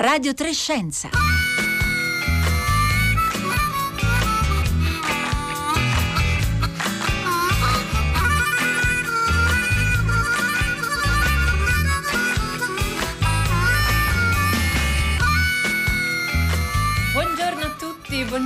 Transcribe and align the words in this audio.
Radio 0.00 0.32
Trescenza. 0.32 1.39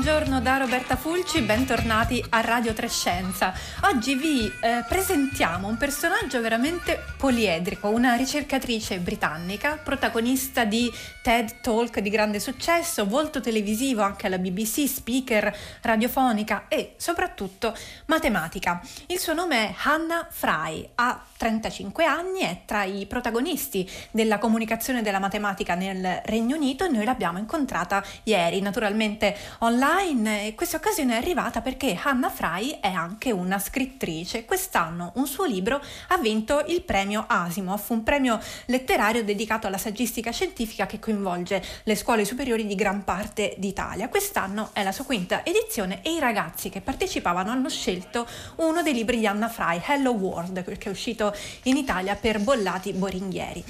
Buongiorno 0.04 0.42
da 0.42 0.58
Roberta 0.58 0.96
Fulci, 0.96 1.40
bentornati 1.40 2.22
a 2.28 2.42
Radio 2.42 2.74
Trescenza. 2.74 3.54
Oggi 3.84 4.14
vi 4.14 4.52
eh, 4.60 4.84
presentiamo 4.86 5.66
un 5.66 5.78
personaggio 5.78 6.42
veramente 6.42 7.02
poliedrico, 7.16 7.88
una 7.88 8.12
ricercatrice 8.12 8.98
britannica, 8.98 9.78
protagonista 9.82 10.66
di 10.66 10.92
TED 11.22 11.62
Talk 11.62 12.00
di 12.00 12.10
grande 12.10 12.38
successo, 12.38 13.06
volto 13.06 13.40
televisivo 13.40 14.02
anche 14.02 14.26
alla 14.26 14.36
BBC, 14.36 14.86
speaker 14.86 15.56
radiofonica 15.80 16.66
e 16.68 16.92
soprattutto 16.98 17.74
matematica. 18.04 18.82
Il 19.06 19.18
suo 19.18 19.32
nome 19.32 19.68
è 19.68 19.74
Hannah 19.84 20.26
Fry, 20.30 20.86
ha 20.96 21.24
35 21.34 22.04
anni, 22.04 22.40
è 22.40 22.60
tra 22.66 22.84
i 22.84 23.06
protagonisti 23.06 23.90
della 24.10 24.36
comunicazione 24.36 25.00
della 25.00 25.18
matematica 25.18 25.74
nel 25.74 26.20
Regno 26.26 26.56
Unito 26.56 26.84
e 26.84 26.88
noi 26.88 27.06
l'abbiamo 27.06 27.38
incontrata 27.38 28.04
ieri, 28.24 28.60
naturalmente 28.60 29.34
online 29.60 29.92
e 29.96 30.54
questa 30.56 30.76
occasione 30.78 31.14
è 31.14 31.16
arrivata 31.16 31.60
perché 31.60 31.96
Hannah 32.02 32.28
Fry 32.28 32.78
è 32.80 32.88
anche 32.90 33.30
una 33.30 33.60
scrittrice. 33.60 34.44
Quest'anno 34.44 35.12
un 35.14 35.26
suo 35.26 35.44
libro 35.44 35.80
ha 36.08 36.18
vinto 36.18 36.64
il 36.66 36.82
premio 36.82 37.24
Asimov, 37.28 37.80
un 37.88 38.02
premio 38.02 38.40
letterario 38.66 39.22
dedicato 39.22 39.68
alla 39.68 39.78
saggistica 39.78 40.32
scientifica 40.32 40.86
che 40.86 40.98
coinvolge 40.98 41.62
le 41.84 41.94
scuole 41.94 42.24
superiori 42.24 42.66
di 42.66 42.74
gran 42.74 43.04
parte 43.04 43.54
d'Italia. 43.56 44.08
Quest'anno 44.08 44.70
è 44.72 44.82
la 44.82 44.92
sua 44.92 45.04
quinta 45.04 45.44
edizione 45.44 46.02
e 46.02 46.12
i 46.12 46.18
ragazzi 46.18 46.70
che 46.70 46.80
partecipavano 46.80 47.50
hanno 47.50 47.68
scelto 47.68 48.26
uno 48.56 48.82
dei 48.82 48.94
libri 48.94 49.20
di 49.20 49.26
Anna 49.28 49.48
Fry, 49.48 49.80
Hello 49.86 50.10
World, 50.10 50.64
che 50.64 50.88
è 50.88 50.90
uscito 50.90 51.32
in 51.64 51.76
Italia 51.76 52.16
per 52.16 52.40
Bollati 52.40 52.92
Boringhieri. 52.92 53.64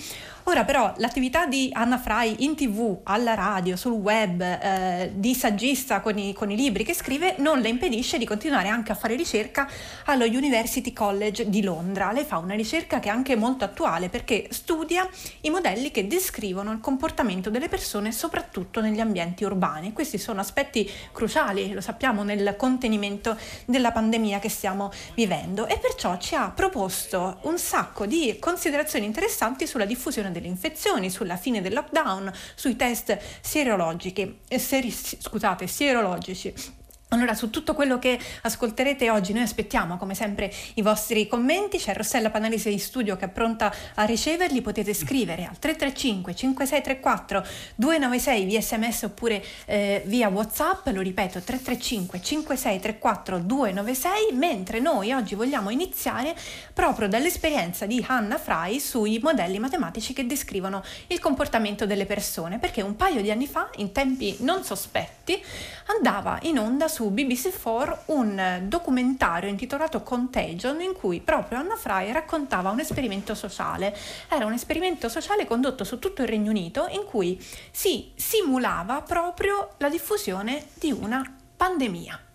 Ora 0.47 0.65
però 0.65 0.93
l'attività 0.99 1.47
di 1.47 1.71
Anna 1.73 1.97
Fry 1.97 2.37
in 2.41 2.55
tv, 2.55 2.99
alla 3.05 3.33
radio, 3.33 3.77
sul 3.77 3.93
web, 3.93 4.43
eh, 4.43 5.11
di 5.15 5.35
saggista 5.35 6.01
con 6.01 6.19
i, 6.19 6.35
con 6.35 6.51
i, 6.51 6.57
libri 6.57 6.85
che 6.85 6.93
scrive 6.93 7.37
non 7.39 7.61
le 7.61 7.71
impedisce 7.71 8.19
di 8.19 8.27
continuare 8.27 8.69
anche 8.69 8.93
a 8.93 8.95
fare 8.95 9.17
ricerca 9.17 9.67
allo 10.05 10.27
University 10.27 10.93
College 10.93 11.49
di 11.49 11.63
Londra. 11.63 12.13
Lei 12.13 12.25
fa 12.25 12.37
una 12.37 12.55
ricerca 12.55 13.01
che 13.01 13.09
è 13.09 13.11
anche 13.11 13.37
molto 13.37 13.65
attuale 13.65 14.11
perché 14.11 14.49
studia 14.51 15.09
i 15.41 15.51
modelli 15.51 15.91
che 15.91 16.07
descrivono 16.07 16.73
il 16.73 16.81
comportamento 16.81 17.49
delle 17.49 17.71
persone 17.71 18.13
soprattutto 18.13 18.83
negli 18.83 19.01
ambienti 19.01 19.45
urbani. 19.45 19.95
Questi 19.95 20.19
sono 20.19 20.41
aspetti 20.41 20.89
cruciali, 21.13 21.73
lo 21.73 21.81
sappiamo, 21.81 22.23
nel 22.23 22.55
contenimento 22.59 23.35
della 23.65 23.93
pandemia 23.93 24.41
che 24.41 24.51
stiamo 24.51 24.93
vivendo 25.15 25.67
e 25.67 25.79
perciò 25.79 26.19
ci 26.19 26.35
ha 26.35 26.51
proposto 26.51 27.39
un 27.45 27.57
sacco 27.57 28.05
di 28.05 28.37
considerazioni 28.39 29.07
interessanti 29.07 29.67
sulla 29.67 29.87
diffusione 29.87 30.33
delle 30.35 30.49
infezioni, 30.49 31.09
sulla 31.09 31.39
fine 31.39 31.63
del 31.63 31.73
lockdown, 31.73 32.31
sui 32.55 32.77
test 32.77 33.19
serologici, 33.41 34.41
seri, 34.59 34.91
scusate, 34.91 35.67
sierologici 35.67 36.83
allora, 37.15 37.35
su 37.35 37.49
tutto 37.51 37.75
quello 37.75 37.99
che 37.99 38.19
ascolterete 38.43 39.09
oggi, 39.09 39.33
noi 39.33 39.43
aspettiamo 39.43 39.97
come 39.97 40.15
sempre 40.15 40.53
i 40.75 40.83
vostri 40.83 41.27
commenti. 41.29 41.79
C'è 41.79 41.95
Rossella 41.95 42.31
Panalisi 42.31 42.73
in 42.73 42.81
studio 42.81 43.17
che 43.17 43.27
è 43.27 43.29
pronta 43.29 43.73
a 43.95 44.05
riceverli. 44.05 44.61
Potete 44.61 44.93
scrivere 44.93 45.45
al 45.45 45.59
335 45.59 46.35
5634 46.35 47.47
296 47.77 48.45
via 48.45 48.61
sms 48.61 49.03
oppure 49.05 49.45
eh, 49.67 50.03
via 50.07 50.29
WhatsApp. 50.29 50.89
Lo 50.89 51.01
ripeto, 51.01 51.41
335 51.41 52.21
5634 52.21 53.39
296. 53.39 54.33
Mentre 54.33 54.81
noi 54.81 55.13
oggi 55.13 55.37
vogliamo 55.37 55.71
iniziare 55.71 56.35
proprio 56.73 57.09
dall'esperienza 57.09 57.87
di 57.87 58.05
Hannah 58.07 58.39
Fry 58.39 58.81
sui 58.81 59.21
modelli 59.23 59.59
matematici 59.61 60.13
che 60.13 60.27
descrivono 60.27 60.83
il 61.07 61.21
comportamento 61.21 61.87
delle 61.87 62.07
persone. 62.07 62.59
Perché 62.59 62.83
un 62.83 62.97
paio 62.97 63.23
di 63.23 63.31
anni 63.31 63.47
fa, 63.47 63.71
in 63.77 63.93
tempi 63.93 64.37
non 64.41 64.65
sospetti, 64.65 65.41
andava 65.87 66.39
in 66.43 66.59
onda 66.59 66.89
su 66.89 67.03
BBC4 67.11 67.99
un 68.07 68.63
documentario 68.65 69.49
intitolato 69.49 70.03
Contagion 70.03 70.81
in 70.81 70.93
cui 70.93 71.21
proprio 71.21 71.59
Anna 71.59 71.77
Fry 71.77 72.13
raccontava 72.13 72.71
un 72.71 72.81
esperimento 72.81 73.35
sociale. 73.35 73.97
Era 74.29 74.47
un 74.47 74.53
esperimento 74.53 75.09
sociale 75.09 75.47
condotto 75.47 75.85
su 75.85 75.99
tutto 75.99 76.23
il 76.23 76.29
Regno 76.29 76.51
Unito 76.51 76.87
in 76.91 77.05
cui 77.05 77.43
si 77.71 78.13
simulava 78.15 79.03
proprio 79.03 79.71
la 79.79 79.89
diffusione 79.89 80.67
di 80.75 80.93
una 80.93 81.23
pandemia. 81.57 82.34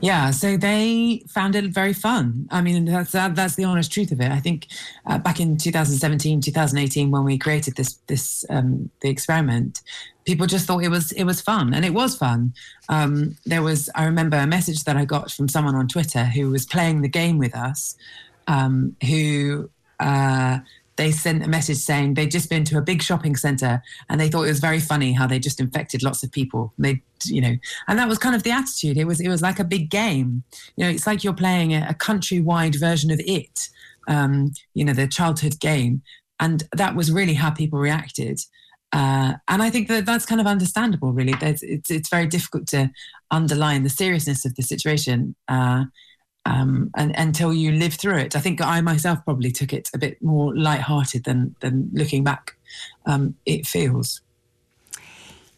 Yeah, 0.00 0.30
so 0.30 0.56
they 0.56 1.22
found 1.28 1.54
it 1.56 1.66
very 1.66 1.92
fun. 1.92 2.48
I 2.50 2.60
mean, 2.60 2.84
that's 2.84 3.12
that's 3.12 3.54
the 3.54 3.64
honest 3.64 3.92
truth 3.92 4.12
of 4.12 4.20
it. 4.20 4.30
I 4.30 4.40
think 4.40 4.66
uh, 5.06 5.18
back 5.18 5.40
in 5.40 5.56
2017, 5.56 6.40
2018, 6.40 7.10
when 7.10 7.24
we 7.24 7.38
created 7.38 7.76
this 7.76 7.94
this 8.06 8.44
um, 8.50 8.90
the 9.00 9.08
experiment, 9.08 9.82
people 10.24 10.46
just 10.46 10.66
thought 10.66 10.84
it 10.84 10.90
was 10.90 11.12
it 11.12 11.24
was 11.24 11.40
fun, 11.40 11.74
and 11.74 11.84
it 11.84 11.94
was 11.94 12.16
fun. 12.16 12.54
Um, 12.88 13.36
there 13.46 13.62
was 13.62 13.90
I 13.94 14.04
remember 14.04 14.36
a 14.36 14.46
message 14.46 14.84
that 14.84 14.96
I 14.96 15.04
got 15.04 15.30
from 15.30 15.48
someone 15.48 15.74
on 15.74 15.88
Twitter 15.88 16.24
who 16.24 16.50
was 16.50 16.66
playing 16.66 17.02
the 17.02 17.08
game 17.08 17.38
with 17.38 17.54
us, 17.54 17.96
um, 18.46 18.96
who. 19.06 19.70
Uh, 19.98 20.58
they 20.96 21.12
sent 21.12 21.44
a 21.44 21.48
message 21.48 21.76
saying 21.76 22.14
they'd 22.14 22.30
just 22.30 22.48
been 22.48 22.64
to 22.64 22.78
a 22.78 22.82
big 22.82 23.02
shopping 23.02 23.36
center 23.36 23.82
and 24.08 24.20
they 24.20 24.28
thought 24.28 24.44
it 24.44 24.48
was 24.48 24.60
very 24.60 24.80
funny 24.80 25.12
how 25.12 25.26
they 25.26 25.38
just 25.38 25.60
infected 25.60 26.02
lots 26.02 26.22
of 26.22 26.32
people. 26.32 26.72
They, 26.78 27.02
you 27.24 27.40
know, 27.40 27.56
and 27.86 27.98
that 27.98 28.08
was 28.08 28.18
kind 28.18 28.34
of 28.34 28.42
the 28.42 28.50
attitude. 28.50 28.96
It 28.96 29.06
was 29.06 29.20
it 29.20 29.28
was 29.28 29.42
like 29.42 29.58
a 29.58 29.64
big 29.64 29.90
game. 29.90 30.42
You 30.76 30.84
know, 30.84 30.90
it's 30.90 31.06
like 31.06 31.22
you're 31.22 31.34
playing 31.34 31.74
a, 31.74 31.86
a 31.90 31.94
countrywide 31.94 32.78
version 32.80 33.10
of 33.10 33.20
it. 33.20 33.68
Um, 34.08 34.52
you 34.74 34.84
know, 34.84 34.92
the 34.92 35.08
childhood 35.08 35.58
game, 35.60 36.02
and 36.38 36.62
that 36.72 36.94
was 36.94 37.10
really 37.10 37.34
how 37.34 37.50
people 37.50 37.78
reacted. 37.78 38.40
Uh, 38.92 39.34
and 39.48 39.62
I 39.62 39.68
think 39.68 39.88
that 39.88 40.06
that's 40.06 40.24
kind 40.24 40.40
of 40.40 40.46
understandable, 40.46 41.12
really. 41.12 41.34
There's, 41.40 41.62
it's 41.62 41.90
it's 41.90 42.08
very 42.08 42.26
difficult 42.26 42.68
to 42.68 42.90
underline 43.30 43.82
the 43.82 43.90
seriousness 43.90 44.44
of 44.44 44.54
the 44.54 44.62
situation. 44.62 45.34
Uh, 45.48 45.84
um, 46.46 46.90
and, 46.94 47.12
until 47.16 47.52
you 47.52 47.72
live 47.72 47.94
through 47.96 48.18
it. 48.18 48.36
I 48.36 48.40
think 48.40 48.60
I 48.60 48.80
myself 48.80 49.24
probably 49.24 49.50
took 49.50 49.72
it 49.72 49.90
a 49.92 49.98
bit 49.98 50.22
more 50.22 50.54
light-hearted 50.56 51.24
than, 51.24 51.54
than 51.60 51.90
looking 51.92 52.22
back 52.22 52.56
um, 53.04 53.34
it 53.44 53.66
feels. 53.66 54.22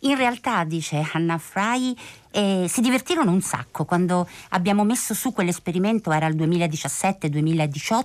In 0.02 0.14
realtà, 0.14 0.62
dice 0.62 1.04
Hannah 1.12 1.38
Fry, 1.38 1.92
eh, 2.30 2.66
si 2.68 2.80
divertirono 2.80 3.32
un 3.32 3.40
sacco 3.40 3.84
quando 3.84 4.28
abbiamo 4.50 4.84
messo 4.84 5.12
su 5.12 5.32
quell'esperimento, 5.32 6.12
era 6.12 6.28
il 6.28 6.36
2017-2018, 6.36 8.04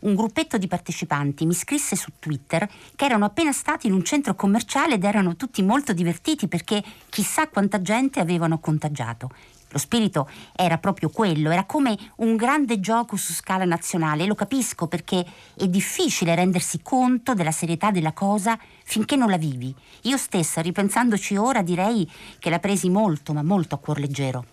un 0.00 0.14
gruppetto 0.14 0.58
di 0.58 0.68
partecipanti 0.68 1.44
mi 1.44 1.54
scrisse 1.54 1.96
su 1.96 2.12
Twitter 2.20 2.70
che 2.94 3.04
erano 3.04 3.24
appena 3.24 3.50
stati 3.50 3.88
in 3.88 3.94
un 3.94 4.04
centro 4.04 4.36
commerciale 4.36 4.94
ed 4.94 5.02
erano 5.02 5.34
tutti 5.34 5.60
molto 5.62 5.92
divertiti 5.92 6.46
perché 6.46 6.80
chissà 7.08 7.48
quanta 7.48 7.82
gente 7.82 8.20
avevano 8.20 8.60
contagiato. 8.60 9.30
Lo 9.74 9.80
spirito 9.80 10.28
era 10.54 10.78
proprio 10.78 11.08
quello, 11.08 11.50
era 11.50 11.64
come 11.64 11.98
un 12.18 12.36
grande 12.36 12.78
gioco 12.78 13.16
su 13.16 13.32
scala 13.32 13.64
nazionale. 13.64 14.24
Lo 14.24 14.36
capisco 14.36 14.86
perché 14.86 15.26
è 15.56 15.66
difficile 15.66 16.36
rendersi 16.36 16.80
conto 16.80 17.34
della 17.34 17.50
serietà 17.50 17.90
della 17.90 18.12
cosa 18.12 18.56
finché 18.84 19.16
non 19.16 19.30
la 19.30 19.36
vivi. 19.36 19.74
Io 20.02 20.16
stessa, 20.16 20.60
ripensandoci 20.60 21.34
ora, 21.34 21.62
direi 21.62 22.08
che 22.38 22.50
la 22.50 22.60
presi 22.60 22.88
molto, 22.88 23.32
ma 23.32 23.42
molto 23.42 23.74
a 23.74 23.78
cuor 23.78 23.98
leggero. 23.98 24.44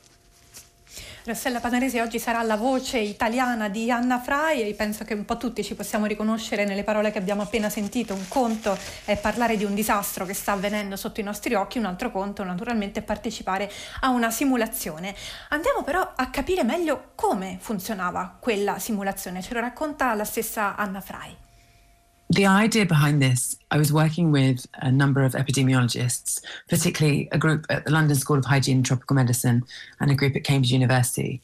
Rossella 1.23 1.59
Panaresi 1.59 1.99
oggi 1.99 2.17
sarà 2.17 2.41
la 2.41 2.55
voce 2.55 2.97
italiana 2.97 3.69
di 3.69 3.91
Anna 3.91 4.19
Fry 4.19 4.61
e 4.61 4.73
penso 4.73 5.03
che 5.03 5.13
un 5.13 5.23
po' 5.23 5.37
tutti 5.37 5.63
ci 5.63 5.75
possiamo 5.75 6.07
riconoscere 6.07 6.65
nelle 6.65 6.83
parole 6.83 7.11
che 7.11 7.19
abbiamo 7.19 7.43
appena 7.43 7.69
sentito. 7.69 8.15
Un 8.15 8.27
conto 8.27 8.75
è 9.05 9.15
parlare 9.17 9.55
di 9.55 9.63
un 9.63 9.75
disastro 9.75 10.25
che 10.25 10.33
sta 10.33 10.53
avvenendo 10.53 10.95
sotto 10.95 11.19
i 11.19 11.23
nostri 11.23 11.53
occhi, 11.53 11.77
un 11.77 11.85
altro 11.85 12.09
conto 12.09 12.43
naturalmente 12.43 13.01
è 13.01 13.03
partecipare 13.03 13.71
a 13.99 14.09
una 14.09 14.31
simulazione. 14.31 15.13
Andiamo 15.49 15.83
però 15.83 16.11
a 16.15 16.29
capire 16.31 16.63
meglio 16.63 17.11
come 17.13 17.57
funzionava 17.61 18.37
quella 18.39 18.79
simulazione, 18.79 19.43
ce 19.43 19.53
lo 19.53 19.59
racconta 19.59 20.15
la 20.15 20.25
stessa 20.25 20.75
Anna 20.75 21.01
Fry. 21.01 21.40
The 22.31 22.45
idea 22.45 22.85
behind 22.85 23.21
this, 23.21 23.57
I 23.71 23.77
was 23.77 23.91
working 23.91 24.31
with 24.31 24.65
a 24.75 24.91
number 24.91 25.23
of 25.23 25.33
epidemiologists, 25.33 26.41
particularly 26.69 27.27
a 27.31 27.37
group 27.37 27.65
at 27.69 27.83
the 27.83 27.91
London 27.91 28.15
School 28.15 28.37
of 28.37 28.45
Hygiene 28.45 28.77
and 28.77 28.85
Tropical 28.85 29.15
Medicine 29.15 29.63
and 29.99 30.09
a 30.09 30.15
group 30.15 30.35
at 30.35 30.45
Cambridge 30.45 30.71
University. 30.71 31.41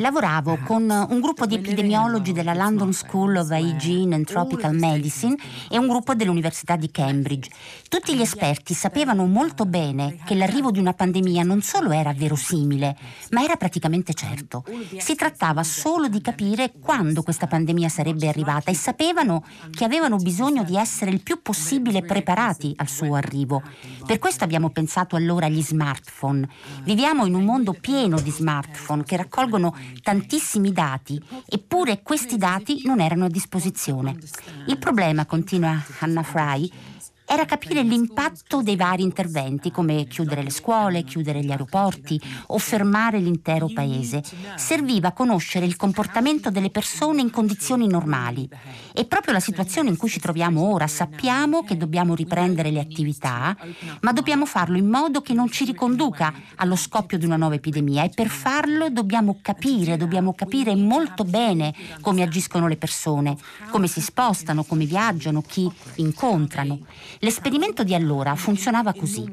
Lavoravo 0.00 0.58
con 0.64 0.88
un 0.88 1.20
gruppo 1.20 1.44
di 1.44 1.56
epidemiologi 1.56 2.32
della 2.32 2.54
London 2.54 2.94
School 2.94 3.36
of 3.36 3.50
Hygiene 3.50 4.14
and 4.14 4.24
Tropical 4.24 4.74
Medicine 4.74 5.36
e 5.68 5.76
un 5.76 5.86
gruppo 5.86 6.14
dell'Università 6.14 6.76
di 6.76 6.90
Cambridge. 6.90 7.50
Tutti 7.90 8.16
gli 8.16 8.22
esperti 8.22 8.72
sapevano 8.72 9.26
molto 9.26 9.66
bene 9.66 10.16
che 10.24 10.34
l'arrivo 10.34 10.70
di 10.70 10.78
una 10.78 10.94
pandemia 10.94 11.42
non 11.42 11.60
solo 11.60 11.90
era 11.90 12.14
verosimile, 12.14 12.96
ma 13.32 13.44
era 13.44 13.56
praticamente 13.56 14.14
certo. 14.14 14.64
Si 14.96 15.14
trattava 15.14 15.62
solo 15.62 16.08
di 16.08 16.22
capire 16.22 16.72
quando 16.80 17.22
questa 17.22 17.46
pandemia 17.46 17.90
sarebbe 17.90 18.28
arrivata 18.28 18.70
e 18.70 18.74
sapevano 18.74 19.44
che 19.70 19.84
avevano 19.84 20.16
bisogno 20.16 20.64
di 20.64 20.78
essere 20.78 21.10
il 21.10 21.22
più 21.22 21.42
possibile 21.42 22.00
preparati 22.00 22.72
al 22.76 22.88
suo 22.88 23.14
arrivo. 23.14 23.62
Per 24.06 24.18
questo 24.18 24.44
abbiamo 24.44 24.70
pensato 24.70 25.16
allora 25.16 25.44
agli 25.44 25.62
smartphone. 25.62 26.48
Viviamo 26.94 27.26
in 27.26 27.34
un 27.34 27.42
mondo 27.42 27.72
pieno 27.72 28.20
di 28.20 28.30
smartphone 28.30 29.02
che 29.02 29.16
raccolgono 29.16 29.76
tantissimi 30.00 30.70
dati, 30.70 31.20
eppure 31.44 32.02
questi 32.04 32.36
dati 32.36 32.82
non 32.84 33.00
erano 33.00 33.24
a 33.24 33.28
disposizione. 33.28 34.16
Il 34.68 34.78
problema, 34.78 35.26
continua 35.26 35.84
Hannah 35.98 36.22
Fry, 36.22 36.70
era 37.26 37.46
capire 37.46 37.82
l'impatto 37.82 38.62
dei 38.62 38.76
vari 38.76 39.02
interventi, 39.02 39.70
come 39.70 40.06
chiudere 40.06 40.42
le 40.42 40.50
scuole, 40.50 41.04
chiudere 41.04 41.42
gli 41.42 41.50
aeroporti 41.50 42.20
o 42.48 42.58
fermare 42.58 43.18
l'intero 43.18 43.68
paese. 43.72 44.22
Serviva 44.56 45.12
conoscere 45.12 45.64
il 45.64 45.76
comportamento 45.76 46.50
delle 46.50 46.70
persone 46.70 47.22
in 47.22 47.30
condizioni 47.30 47.88
normali. 47.88 48.48
E 48.92 49.06
proprio 49.06 49.32
la 49.32 49.40
situazione 49.40 49.88
in 49.88 49.96
cui 49.96 50.08
ci 50.08 50.20
troviamo 50.20 50.70
ora, 50.70 50.86
sappiamo 50.86 51.64
che 51.64 51.76
dobbiamo 51.76 52.14
riprendere 52.14 52.70
le 52.70 52.80
attività, 52.80 53.56
ma 54.00 54.12
dobbiamo 54.12 54.44
farlo 54.44 54.76
in 54.76 54.88
modo 54.88 55.22
che 55.22 55.32
non 55.32 55.50
ci 55.50 55.64
riconduca 55.64 56.32
allo 56.56 56.76
scoppio 56.76 57.18
di 57.18 57.24
una 57.24 57.36
nuova 57.36 57.54
epidemia 57.54 58.04
e 58.04 58.10
per 58.10 58.28
farlo 58.28 58.90
dobbiamo 58.90 59.38
capire, 59.40 59.96
dobbiamo 59.96 60.34
capire 60.34 60.76
molto 60.76 61.24
bene 61.24 61.74
come 62.00 62.22
agiscono 62.22 62.68
le 62.68 62.76
persone, 62.76 63.36
come 63.70 63.88
si 63.88 64.00
spostano, 64.00 64.62
come 64.64 64.84
viaggiano, 64.84 65.42
chi 65.42 65.70
incontrano. 65.96 66.80
L'esperimento 67.24 67.84
di 67.84 67.94
allora 67.94 68.34
funzionava 68.34 68.92
così. 68.92 69.24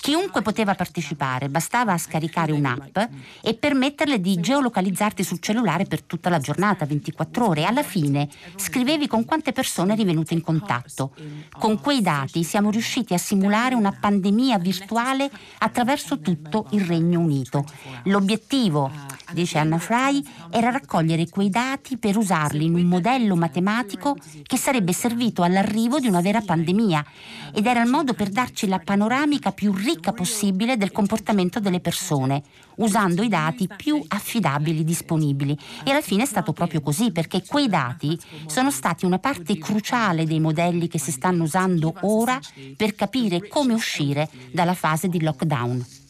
Chiunque 0.00 0.40
poteva 0.40 0.74
partecipare, 0.74 1.50
bastava 1.50 1.98
scaricare 1.98 2.52
un'app 2.52 2.96
e 3.42 3.52
permetterle 3.52 4.18
di 4.18 4.40
geolocalizzarti 4.40 5.22
sul 5.22 5.40
cellulare 5.40 5.84
per 5.84 6.00
tutta 6.04 6.30
la 6.30 6.38
giornata, 6.38 6.86
24 6.86 7.46
ore. 7.46 7.64
Alla 7.66 7.82
fine 7.82 8.30
scrivevi 8.56 9.06
con 9.06 9.26
quante 9.26 9.52
persone 9.52 9.92
eri 9.92 10.04
venuto 10.04 10.32
in 10.32 10.40
contatto. 10.40 11.12
Con 11.58 11.78
quei 11.80 12.00
dati 12.00 12.42
siamo 12.44 12.70
riusciti 12.70 13.12
a 13.12 13.18
simulare 13.18 13.74
una 13.74 13.92
pandemia 13.92 14.58
virtuale 14.58 15.30
attraverso 15.58 16.20
tutto 16.20 16.68
il 16.70 16.80
Regno 16.80 17.20
Unito. 17.20 17.66
L'obiettivo, 18.04 18.90
dice 19.34 19.58
Anna 19.58 19.78
Fry, 19.78 20.22
era 20.50 20.70
raccogliere 20.70 21.28
quei 21.28 21.50
dati 21.50 21.98
per 21.98 22.16
usarli 22.16 22.64
in 22.64 22.74
un 22.74 22.84
modello 22.84 23.36
matematico 23.36 24.16
che 24.42 24.56
sarebbe 24.56 24.94
servito 24.94 25.42
all'arrivo 25.42 25.98
di 25.98 26.06
una 26.06 26.22
vera 26.22 26.40
pandemia 26.40 27.04
ed 27.52 27.66
era 27.66 27.82
il 27.82 27.90
modo 27.90 28.14
per 28.14 28.30
darci 28.30 28.66
la 28.66 28.78
panoramica 28.78 29.52
più 29.52 29.72
ricca 29.74 30.12
possibile 30.12 30.76
del 30.78 30.92
comportamento 30.92 31.60
delle 31.60 31.80
persone, 31.80 32.42
usando 32.76 33.22
i 33.22 33.28
dati 33.28 33.68
più 33.76 34.02
affidabili 34.08 34.84
disponibili. 34.84 35.58
E 35.84 35.90
alla 35.90 36.00
fine 36.00 36.22
è 36.22 36.26
stato 36.26 36.52
proprio 36.52 36.80
così, 36.80 37.12
perché 37.12 37.42
quei 37.46 37.68
dati 37.68 38.18
sono 38.46 38.70
stati 38.70 39.04
una 39.04 39.18
parte 39.18 39.58
cruciale 39.58 40.24
dei 40.24 40.40
modelli 40.40 40.88
che 40.88 40.98
si 40.98 41.10
stanno 41.10 41.42
usando 41.42 41.94
ora 42.02 42.40
per 42.76 42.94
capire 42.94 43.48
come 43.48 43.74
uscire 43.74 44.30
dalla 44.52 44.74
fase 44.74 45.08
di 45.08 45.20
lockdown. 45.20 46.03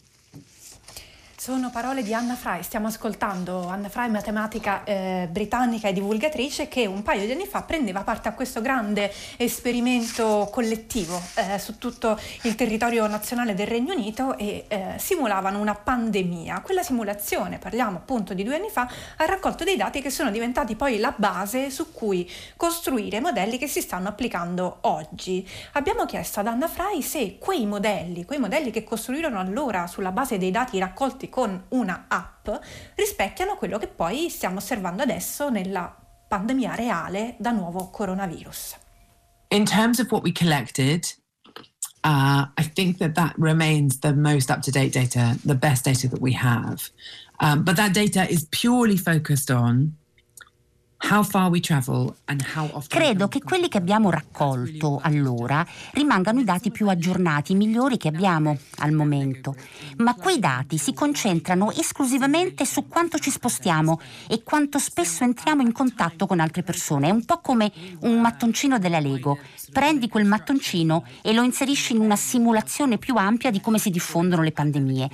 Sono 1.45 1.69
parole 1.69 2.01
di 2.01 2.11
Anna 2.11 2.33
Fry, 2.33 2.63
stiamo 2.63 2.87
ascoltando 2.87 3.67
Anna 3.67 3.87
Fry, 3.87 4.09
matematica 4.09 4.83
eh, 4.83 5.27
britannica 5.29 5.87
e 5.87 5.93
divulgatrice, 5.93 6.67
che 6.67 6.87
un 6.87 7.03
paio 7.03 7.27
di 7.27 7.31
anni 7.33 7.45
fa 7.45 7.61
prendeva 7.61 8.01
parte 8.01 8.27
a 8.27 8.33
questo 8.33 8.61
grande 8.61 9.13
esperimento 9.37 10.49
collettivo 10.51 11.21
eh, 11.35 11.59
su 11.59 11.77
tutto 11.77 12.19
il 12.45 12.55
territorio 12.55 13.05
nazionale 13.05 13.53
del 13.53 13.67
Regno 13.67 13.93
Unito 13.93 14.35
e 14.39 14.65
eh, 14.67 14.95
simulavano 14.97 15.59
una 15.59 15.75
pandemia. 15.75 16.61
Quella 16.61 16.81
simulazione, 16.81 17.59
parliamo 17.59 17.97
appunto 17.97 18.33
di 18.33 18.41
due 18.43 18.55
anni 18.55 18.69
fa, 18.69 18.89
ha 19.17 19.25
raccolto 19.25 19.63
dei 19.63 19.75
dati 19.75 20.01
che 20.01 20.09
sono 20.09 20.31
diventati 20.31 20.75
poi 20.75 20.97
la 20.97 21.13
base 21.15 21.69
su 21.69 21.91
cui 21.93 22.27
costruire 22.57 23.19
modelli 23.19 23.59
che 23.59 23.67
si 23.67 23.81
stanno 23.81 24.07
applicando 24.07 24.77
oggi. 24.81 25.47
Abbiamo 25.73 26.07
chiesto 26.07 26.39
ad 26.39 26.47
Anna 26.47 26.67
Fry 26.67 27.03
se 27.03 27.37
quei 27.37 27.67
modelli, 27.67 28.25
quei 28.25 28.39
modelli 28.39 28.71
che 28.71 28.83
costruirono 28.83 29.39
allora 29.39 29.85
sulla 29.85 30.11
base 30.11 30.39
dei 30.39 30.49
dati 30.49 30.79
raccolti 30.79 31.33
con 31.35 31.65
una 31.71 32.05
app 32.07 32.47
rispecchiano 32.95 33.57
quello 33.57 33.77
che 33.77 33.87
poi 33.87 34.29
stiamo 34.29 34.59
osservando 34.59 35.03
adesso 35.03 35.49
nella 35.49 35.93
pandemia 36.29 36.75
reale 36.75 37.35
da 37.39 37.51
nuovo 37.51 37.89
coronavirus. 37.89 38.77
In 39.49 39.65
terms 39.65 39.99
of 39.99 40.09
what 40.11 40.23
we 40.23 40.31
collected, 40.31 41.03
uh, 42.05 42.45
I 42.57 42.63
think 42.73 42.99
that 42.99 43.15
that 43.15 43.33
remains 43.37 43.99
the 43.99 44.13
most 44.13 44.49
up-to-date 44.49 44.93
data, 44.93 45.37
the 45.43 45.55
best 45.55 45.83
data 45.83 46.07
that 46.07 46.21
we 46.21 46.31
have. 46.31 46.89
Um, 47.41 47.65
but 47.65 47.75
that 47.75 47.91
data 47.93 48.25
is 48.29 48.47
purely 48.51 48.95
focused 48.95 49.51
on 49.51 49.97
Credo 52.87 53.27
che 53.27 53.41
quelli 53.41 53.67
che 53.67 53.77
abbiamo 53.77 54.09
raccolto 54.09 54.99
allora 55.03 55.65
rimangano 55.91 56.39
i 56.39 56.43
dati 56.43 56.71
più 56.71 56.89
aggiornati, 56.89 57.51
i 57.51 57.55
migliori 57.55 57.97
che 57.97 58.07
abbiamo 58.07 58.57
al 58.79 58.91
momento, 58.91 59.55
ma 59.97 60.15
quei 60.15 60.39
dati 60.39 60.77
si 60.77 60.93
concentrano 60.93 61.71
esclusivamente 61.71 62.65
su 62.65 62.87
quanto 62.87 63.19
ci 63.19 63.29
spostiamo 63.29 63.99
e 64.27 64.41
quanto 64.43 64.79
spesso 64.79 65.23
entriamo 65.23 65.61
in 65.61 65.73
contatto 65.73 66.25
con 66.25 66.39
altre 66.39 66.63
persone. 66.63 67.09
È 67.09 67.11
un 67.11 67.23
po' 67.23 67.39
come 67.39 67.71
un 67.99 68.19
mattoncino 68.19 68.79
della 68.79 68.99
Lego. 68.99 69.37
Prendi 69.71 70.07
quel 70.07 70.25
mattoncino 70.25 71.05
e 71.21 71.33
lo 71.33 71.43
inserisci 71.43 71.93
in 71.93 71.99
una 71.99 72.15
simulazione 72.15 72.97
più 72.97 73.15
ampia 73.15 73.51
di 73.51 73.61
come 73.61 73.77
si 73.77 73.91
diffondono 73.91 74.41
le 74.41 74.51
pandemie. 74.51 75.09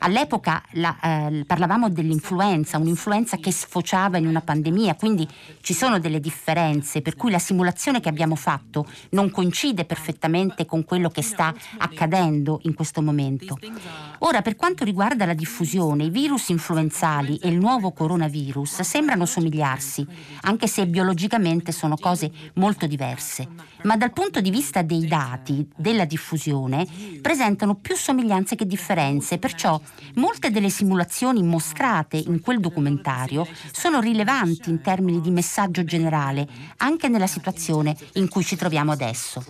All'epoca 0.00 0.62
la, 0.72 0.96
eh, 1.02 1.44
parlavamo 1.46 1.90
dell'influenza, 1.90 2.78
un'influenza 2.78 3.36
che 3.36 3.52
sfociava 3.52 4.16
in 4.16 4.26
una 4.26 4.40
pandemia, 4.40 4.94
quindi 4.94 5.23
ci 5.60 5.74
sono 5.74 5.98
delle 5.98 6.20
differenze 6.20 7.02
per 7.02 7.16
cui 7.16 7.30
la 7.30 7.38
simulazione 7.38 8.00
che 8.00 8.08
abbiamo 8.08 8.34
fatto 8.36 8.86
non 9.10 9.30
coincide 9.30 9.84
perfettamente 9.84 10.66
con 10.66 10.84
quello 10.84 11.08
che 11.08 11.22
sta 11.22 11.54
accadendo 11.78 12.60
in 12.62 12.74
questo 12.74 13.02
momento. 13.02 13.58
Ora, 14.20 14.42
per 14.42 14.56
quanto 14.56 14.84
riguarda 14.84 15.26
la 15.26 15.34
diffusione, 15.34 16.04
i 16.04 16.10
virus 16.10 16.48
influenzali 16.48 17.36
e 17.36 17.48
il 17.48 17.58
nuovo 17.58 17.92
coronavirus 17.92 18.80
sembrano 18.80 19.26
somigliarsi, 19.26 20.06
anche 20.42 20.66
se 20.66 20.86
biologicamente 20.86 21.72
sono 21.72 21.96
cose 21.96 22.30
molto 22.54 22.86
diverse. 22.86 23.48
Ma 23.82 23.96
dal 23.96 24.12
punto 24.12 24.40
di 24.40 24.50
vista 24.50 24.82
dei 24.82 25.06
dati 25.06 25.68
della 25.76 26.06
diffusione 26.06 26.86
presentano 27.20 27.74
più 27.74 27.96
somiglianze 27.96 28.56
che 28.56 28.66
differenze, 28.66 29.38
perciò 29.38 29.78
molte 30.14 30.50
delle 30.50 30.70
simulazioni 30.70 31.42
mostrate 31.42 32.16
in 32.16 32.40
quel 32.40 32.60
documentario 32.60 33.46
sono 33.72 34.00
rilevanti 34.00 34.70
in 34.70 34.80
termini 34.80 35.13
di 35.20 35.30
messaggio 35.30 35.84
generale, 35.84 36.46
anche 36.78 37.08
nella 37.08 37.26
situazione 37.26 37.96
in 38.14 38.28
cui 38.28 38.44
ci 38.44 38.56
troviamo 38.56 38.92
adesso. 38.92 39.44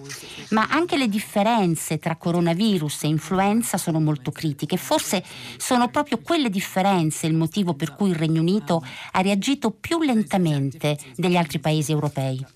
Ma 0.50 0.66
anche 0.71 0.97
le 0.97 1.09
differenze 1.09 1.99
tra 1.99 2.16
coronavirus 2.16 3.04
e 3.04 3.09
influenza 3.09 3.78
sono 3.78 4.00
molto 4.00 4.30
critiche. 4.30 4.76
Forse 4.76 5.25
sono 5.56 5.88
proprio 5.88 6.18
quelle 6.18 6.50
differenze 6.50 7.26
il 7.26 7.35
motivo 7.35 7.75
per 7.75 7.94
cui 7.94 8.11
il 8.11 8.16
Regno 8.16 8.40
Unito 8.40 8.85
ha 9.12 9.21
reagito 9.21 9.71
più 9.71 10.00
lentamente 10.00 10.99
degli 11.16 11.37
altri 11.37 11.59
paesi 11.59 11.92
europei. 11.92 12.53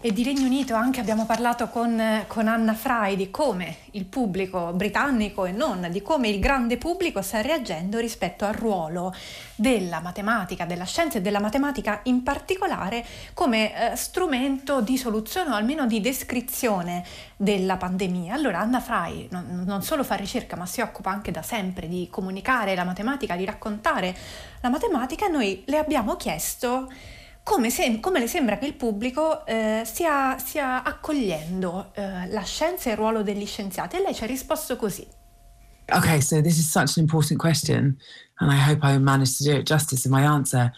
E 0.00 0.12
di 0.12 0.22
Regno 0.22 0.46
Unito 0.46 0.76
anche 0.76 1.00
abbiamo 1.00 1.26
parlato 1.26 1.66
con, 1.70 2.00
con, 2.28 2.46
Anna 2.46 2.74
Fry 2.74 3.16
di 3.16 3.32
come 3.32 3.78
il 3.92 4.04
pubblico 4.04 4.72
britannico 4.72 5.44
e 5.44 5.50
non, 5.50 5.88
di 5.90 6.02
come 6.02 6.28
il 6.28 6.38
grande 6.38 6.76
pubblico 6.76 7.20
sta 7.20 7.40
reagendo 7.40 7.98
rispetto 7.98 8.44
al 8.44 8.54
ruolo 8.54 9.12
della 9.56 9.98
matematica, 10.00 10.66
della 10.66 10.84
scienza 10.84 11.18
e 11.18 11.20
della 11.20 11.40
matematica 11.40 11.98
in 12.04 12.22
particolare 12.22 13.04
come 13.34 13.90
eh, 13.90 13.96
strumento 13.96 14.82
di 14.82 14.96
soluzione 14.96 15.50
o 15.50 15.54
almeno 15.54 15.84
di 15.84 16.00
descrizione 16.00 17.04
della 17.34 17.76
pandemia. 17.76 18.34
Allora 18.34 18.60
Anna 18.60 18.78
Fry 18.78 19.26
non, 19.32 19.64
non 19.66 19.82
solo 19.82 20.04
fa 20.04 20.14
ricerca 20.14 20.54
ma 20.54 20.64
si 20.64 20.80
occupa 20.80 21.10
anche 21.10 21.32
da 21.32 21.42
sempre 21.42 21.88
di 21.88 22.06
comunicare 22.08 22.76
la 22.76 22.84
matematica, 22.84 23.34
di 23.34 23.44
raccontare 23.44 24.16
la 24.60 24.68
matematica 24.68 25.26
noi 25.26 25.64
le 25.66 25.78
abbiamo 25.78 26.14
chiesto 26.14 26.88
come, 27.48 27.70
se, 27.70 27.98
come, 27.98 28.20
le 28.20 28.26
sembra 28.26 28.58
che 28.58 28.66
il 28.66 28.74
pubblico 28.74 29.46
eh, 29.46 29.82
stia, 29.86 30.36
stia, 30.38 30.82
accogliendo 30.82 31.92
eh, 31.94 32.28
la 32.28 32.42
scienza 32.42 32.90
e 32.90 32.92
il 32.92 32.98
ruolo 32.98 33.22
degli 33.22 33.46
scienziati? 33.46 33.96
E 33.96 34.02
lei 34.02 34.14
ci 34.14 34.22
ha 34.22 34.26
risposto 34.26 34.76
così. 34.76 35.06
Okay, 35.90 36.20
so 36.20 36.42
this 36.42 36.58
is 36.58 36.70
such 36.70 36.98
an 36.98 37.04
important 37.04 37.40
question, 37.40 37.96
and 38.40 38.52
I 38.52 38.56
hope 38.56 38.84
I 38.84 38.98
managed 38.98 39.38
to 39.38 39.44
do 39.44 39.56
it 39.56 39.66
justice 39.66 40.04
in 40.04 40.12
my 40.12 40.22
answer. 40.22 40.70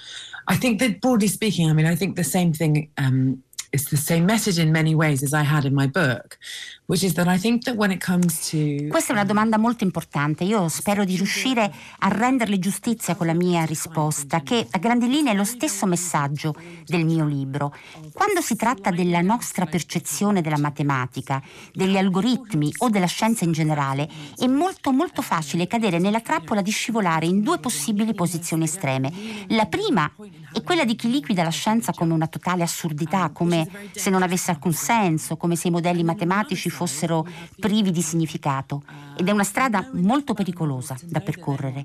I 0.47 0.57
think 0.57 0.79
that 0.79 1.00
broadly 1.00 1.27
speaking, 1.27 1.69
I 1.69 1.73
mean, 1.73 1.87
I 1.87 1.97
think 1.97 2.15
the 2.15 2.23
same 2.23 2.53
thing 2.53 2.89
um, 2.97 3.43
it's 3.73 3.91
the 3.91 3.97
same 3.97 4.25
message 4.25 4.59
in 4.59 4.73
many 4.73 4.95
ways 4.95 5.23
as 5.23 5.35
I 5.35 5.43
had 5.43 5.65
in 5.65 5.75
my 5.75 5.89
book, 5.89 6.39
Questa 8.90 9.12
è 9.12 9.16
una 9.16 9.25
domanda 9.25 9.59
molto 9.59 9.85
importante. 9.85 10.42
Io 10.42 10.66
spero 10.66 11.04
di 11.04 11.14
riuscire 11.14 11.73
a 12.00 12.09
renderle 12.09 12.59
giustizia 12.59 13.14
con 13.14 13.28
la 13.28 13.32
mia 13.32 13.64
risposta, 13.64 14.40
che 14.40 14.66
a 14.68 14.78
grandi 14.78 15.09
linee 15.09 15.32
è 15.32 15.37
lo 15.37 15.44
stesso 15.44 15.87
messaggio 15.87 16.52
del 16.85 17.04
mio 17.04 17.25
libro. 17.25 17.73
Quando 18.12 18.40
si 18.40 18.56
tratta 18.56 18.90
della 18.90 19.20
nostra 19.20 19.66
percezione 19.66 20.40
della 20.40 20.59
matematica, 20.59 21.40
degli 21.73 21.97
algoritmi 21.97 22.73
o 22.78 22.88
della 22.88 23.06
scienza 23.06 23.44
in 23.44 23.52
generale, 23.52 24.09
è 24.37 24.49
molto 24.49 24.90
molto 24.90 25.23
facile 25.23 25.68
cadere 25.68 26.00
nella 26.00 26.20
trappola 26.20 26.61
di 26.61 26.73
scivolare 26.73 27.25
in 27.25 27.42
due 27.42 27.61
possibili 27.61 28.14
posizioni 28.14 28.64
estreme. 28.64 29.12
La 29.50 29.66
prima 29.66 30.11
è 30.52 30.61
quella 30.64 30.85
di 30.85 30.97
chi 30.97 31.09
liquida 31.09 31.44
la 31.44 31.50
scienza 31.50 31.92
come 31.92 32.14
una 32.14 32.26
totale 32.26 32.64
assurdità, 32.64 33.30
come 33.32 33.68
se 33.92 34.11
non 34.11 34.23
avesse 34.23 34.50
alcun 34.50 34.73
senso, 34.73 35.37
come 35.37 35.54
se 35.54 35.68
i 35.68 35.70
modelli 35.70 36.02
matematici 36.02 36.78
fossero 36.81 37.27
privi 37.59 37.91
di 37.91 38.01
significato. 38.01 38.83
Ed 39.19 39.29
è 39.29 39.33
una 39.33 39.45
strada 39.45 39.87
molto 39.93 40.33
pericolosa 40.33 40.97
da 41.05 41.21
percorrere. 41.21 41.85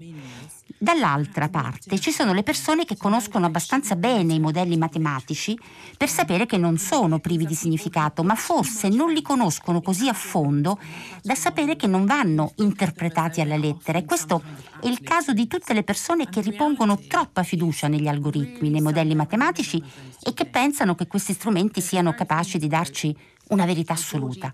Dall'altra 0.78 1.48
parte 1.50 2.00
ci 2.00 2.12
sono 2.12 2.34
le 2.34 2.44
persone 2.44 2.86
che 2.86 2.98
conoscono 2.98 3.46
abbastanza 3.46 3.96
bene 3.96 4.34
i 4.34 4.40
modelli 4.40 4.78
matematici 4.78 5.58
per 5.98 6.10
sapere 6.10 6.46
che 6.46 6.58
non 6.58 6.78
sono 6.78 7.20
privi 7.20 7.46
di 7.46 7.56
significato, 7.56 8.24
ma 8.24 8.36
forse 8.36 8.90
non 8.90 9.12
li 9.12 9.22
conoscono 9.22 9.82
così 9.82 10.08
a 10.08 10.14
fondo 10.14 10.80
da 11.22 11.36
sapere 11.36 11.76
che 11.76 11.88
non 11.88 12.06
vanno 12.06 12.54
interpretati 12.58 13.42
alla 13.42 13.58
lettera. 13.58 14.00
E 14.00 14.06
questo 14.06 14.42
è 14.82 14.88
il 14.88 15.02
caso 15.02 15.34
di 15.34 15.48
tutte 15.48 15.74
le 15.74 15.84
persone 15.84 16.30
che 16.30 16.42
ripongono 16.42 17.00
troppa 17.08 17.44
fiducia 17.44 17.88
negli 17.88 18.08
algoritmi, 18.08 18.70
nei 18.70 18.82
modelli 18.82 19.16
matematici 19.16 19.82
e 20.22 20.34
che 20.34 20.46
pensano 20.46 20.96
che 20.96 21.08
questi 21.08 21.34
strumenti 21.34 21.82
siano 21.82 22.14
capaci 22.14 22.58
di 22.58 22.68
darci 22.68 23.16
una 23.50 23.66
verità 23.66 23.94
assoluta. 23.94 24.52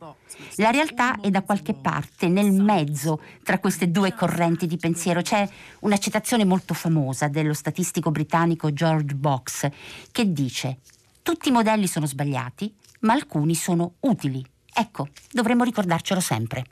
La 0.55 0.69
realtà 0.69 1.19
è 1.19 1.29
da 1.29 1.43
qualche 1.43 1.73
parte, 1.73 2.27
nel 2.27 2.51
mezzo 2.51 3.21
tra 3.43 3.59
queste 3.59 3.91
due 3.91 4.13
correnti 4.13 4.67
di 4.67 4.77
pensiero. 4.77 5.21
C'è 5.21 5.47
una 5.81 5.97
citazione 5.97 6.45
molto 6.45 6.73
famosa 6.73 7.27
dello 7.27 7.53
statistico 7.53 8.11
britannico 8.11 8.73
George 8.73 9.15
Box 9.15 9.69
che 10.11 10.31
dice 10.31 10.79
tutti 11.21 11.49
i 11.49 11.51
modelli 11.51 11.87
sono 11.87 12.05
sbagliati, 12.05 12.73
ma 13.01 13.13
alcuni 13.13 13.55
sono 13.55 13.93
utili. 14.01 14.43
Ecco, 14.73 15.09
dovremmo 15.31 15.63
ricordarcelo 15.63 16.19
sempre 16.19 16.65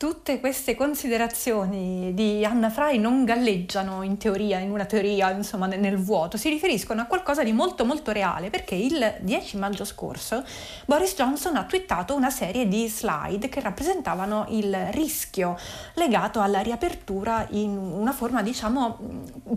tutte 0.00 0.40
queste 0.40 0.74
considerazioni 0.74 2.14
di 2.14 2.42
Anna 2.42 2.70
Fry 2.70 2.96
non 2.96 3.26
galleggiano 3.26 4.02
in 4.02 4.16
teoria, 4.16 4.58
in 4.58 4.70
una 4.70 4.86
teoria, 4.86 5.30
insomma, 5.30 5.66
nel 5.66 5.98
vuoto, 5.98 6.38
si 6.38 6.48
riferiscono 6.48 7.02
a 7.02 7.04
qualcosa 7.04 7.44
di 7.44 7.52
molto 7.52 7.84
molto 7.84 8.10
reale, 8.10 8.48
perché 8.48 8.74
il 8.74 9.16
10 9.20 9.58
maggio 9.58 9.84
scorso 9.84 10.42
Boris 10.86 11.14
Johnson 11.14 11.56
ha 11.56 11.64
twittato 11.64 12.14
una 12.14 12.30
serie 12.30 12.66
di 12.66 12.88
slide 12.88 13.50
che 13.50 13.60
rappresentavano 13.60 14.46
il 14.48 14.74
rischio 14.92 15.58
legato 15.96 16.40
alla 16.40 16.60
riapertura 16.60 17.46
in 17.50 17.76
una 17.76 18.12
forma, 18.12 18.40
diciamo, 18.40 18.98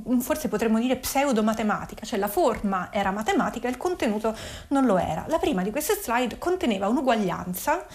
mm, 0.09 0.19
forse 0.19 0.49
potremmo 0.49 0.77
dire 0.77 0.97
pseudo-matematica, 0.97 2.05
cioè 2.05 2.19
la 2.19 2.27
forma 2.27 2.89
era 2.91 3.11
matematica 3.11 3.69
e 3.69 3.71
il 3.71 3.77
contenuto 3.77 4.35
non 4.67 4.83
lo 4.83 4.97
era. 4.97 5.23
La 5.29 5.39
prima 5.39 5.61
di 5.61 5.71
queste 5.71 5.93
slide 5.93 6.37
conteneva 6.37 6.89
un'uguaglianza 6.89 7.85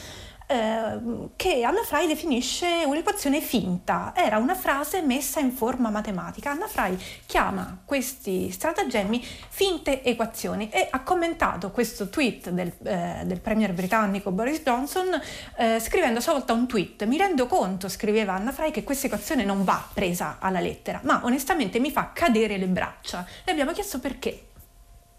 Ehm, 0.51 1.31
che 1.37 1.63
Anna 1.63 1.83
Fry 1.83 2.07
definisce 2.07 2.83
un'equazione 2.87 3.43
finta, 3.43 4.15
era 4.17 4.39
una 4.39 4.55
frase 4.55 5.03
messa 5.03 5.41
in 5.41 5.53
forma 5.53 5.91
matematica. 5.91 6.51
Anna 6.51 6.67
Fry 6.67 6.99
chiama 7.27 7.83
questi 7.85 8.51
stratagemmi 8.51 9.23
finte 9.51 10.03
equazioni 10.03 10.71
e 10.71 10.89
ha 10.91 11.03
commentato 11.03 11.71
questo 11.71 12.09
tweet 12.09 12.49
del, 12.49 12.73
eh, 12.83 13.25
del 13.27 13.41
premier 13.41 13.75
britannico 13.75 14.31
Boris 14.31 14.63
Johnson 14.63 15.21
eh, 15.59 15.81
scrivendo 15.81 16.21
a 16.21 16.23
sua 16.23 16.33
volta 16.33 16.55
un 16.55 16.67
tweet. 16.67 17.05
Mi 17.05 17.19
rendo 17.19 17.47
conto, 17.47 17.91
scriveva 17.91 18.33
Anna 18.33 18.53
Fry, 18.53 18.71
che 18.71 18.85
questa 18.85 19.07
equazione 19.07 19.45
non 19.45 19.65
va 19.65 19.87
presa 19.93 20.39
alla 20.41 20.61
lettera, 20.61 20.99
ma 21.05 21.21
onestamente 21.25 21.79
mi 21.79 21.91
fa 21.91 22.13
cadere 22.15 22.57
le 22.57 22.69
braccia. 22.69 23.27
Le 23.45 23.53
abbiamo 23.53 23.73
chiesto 23.73 23.99
perché. 23.99 24.47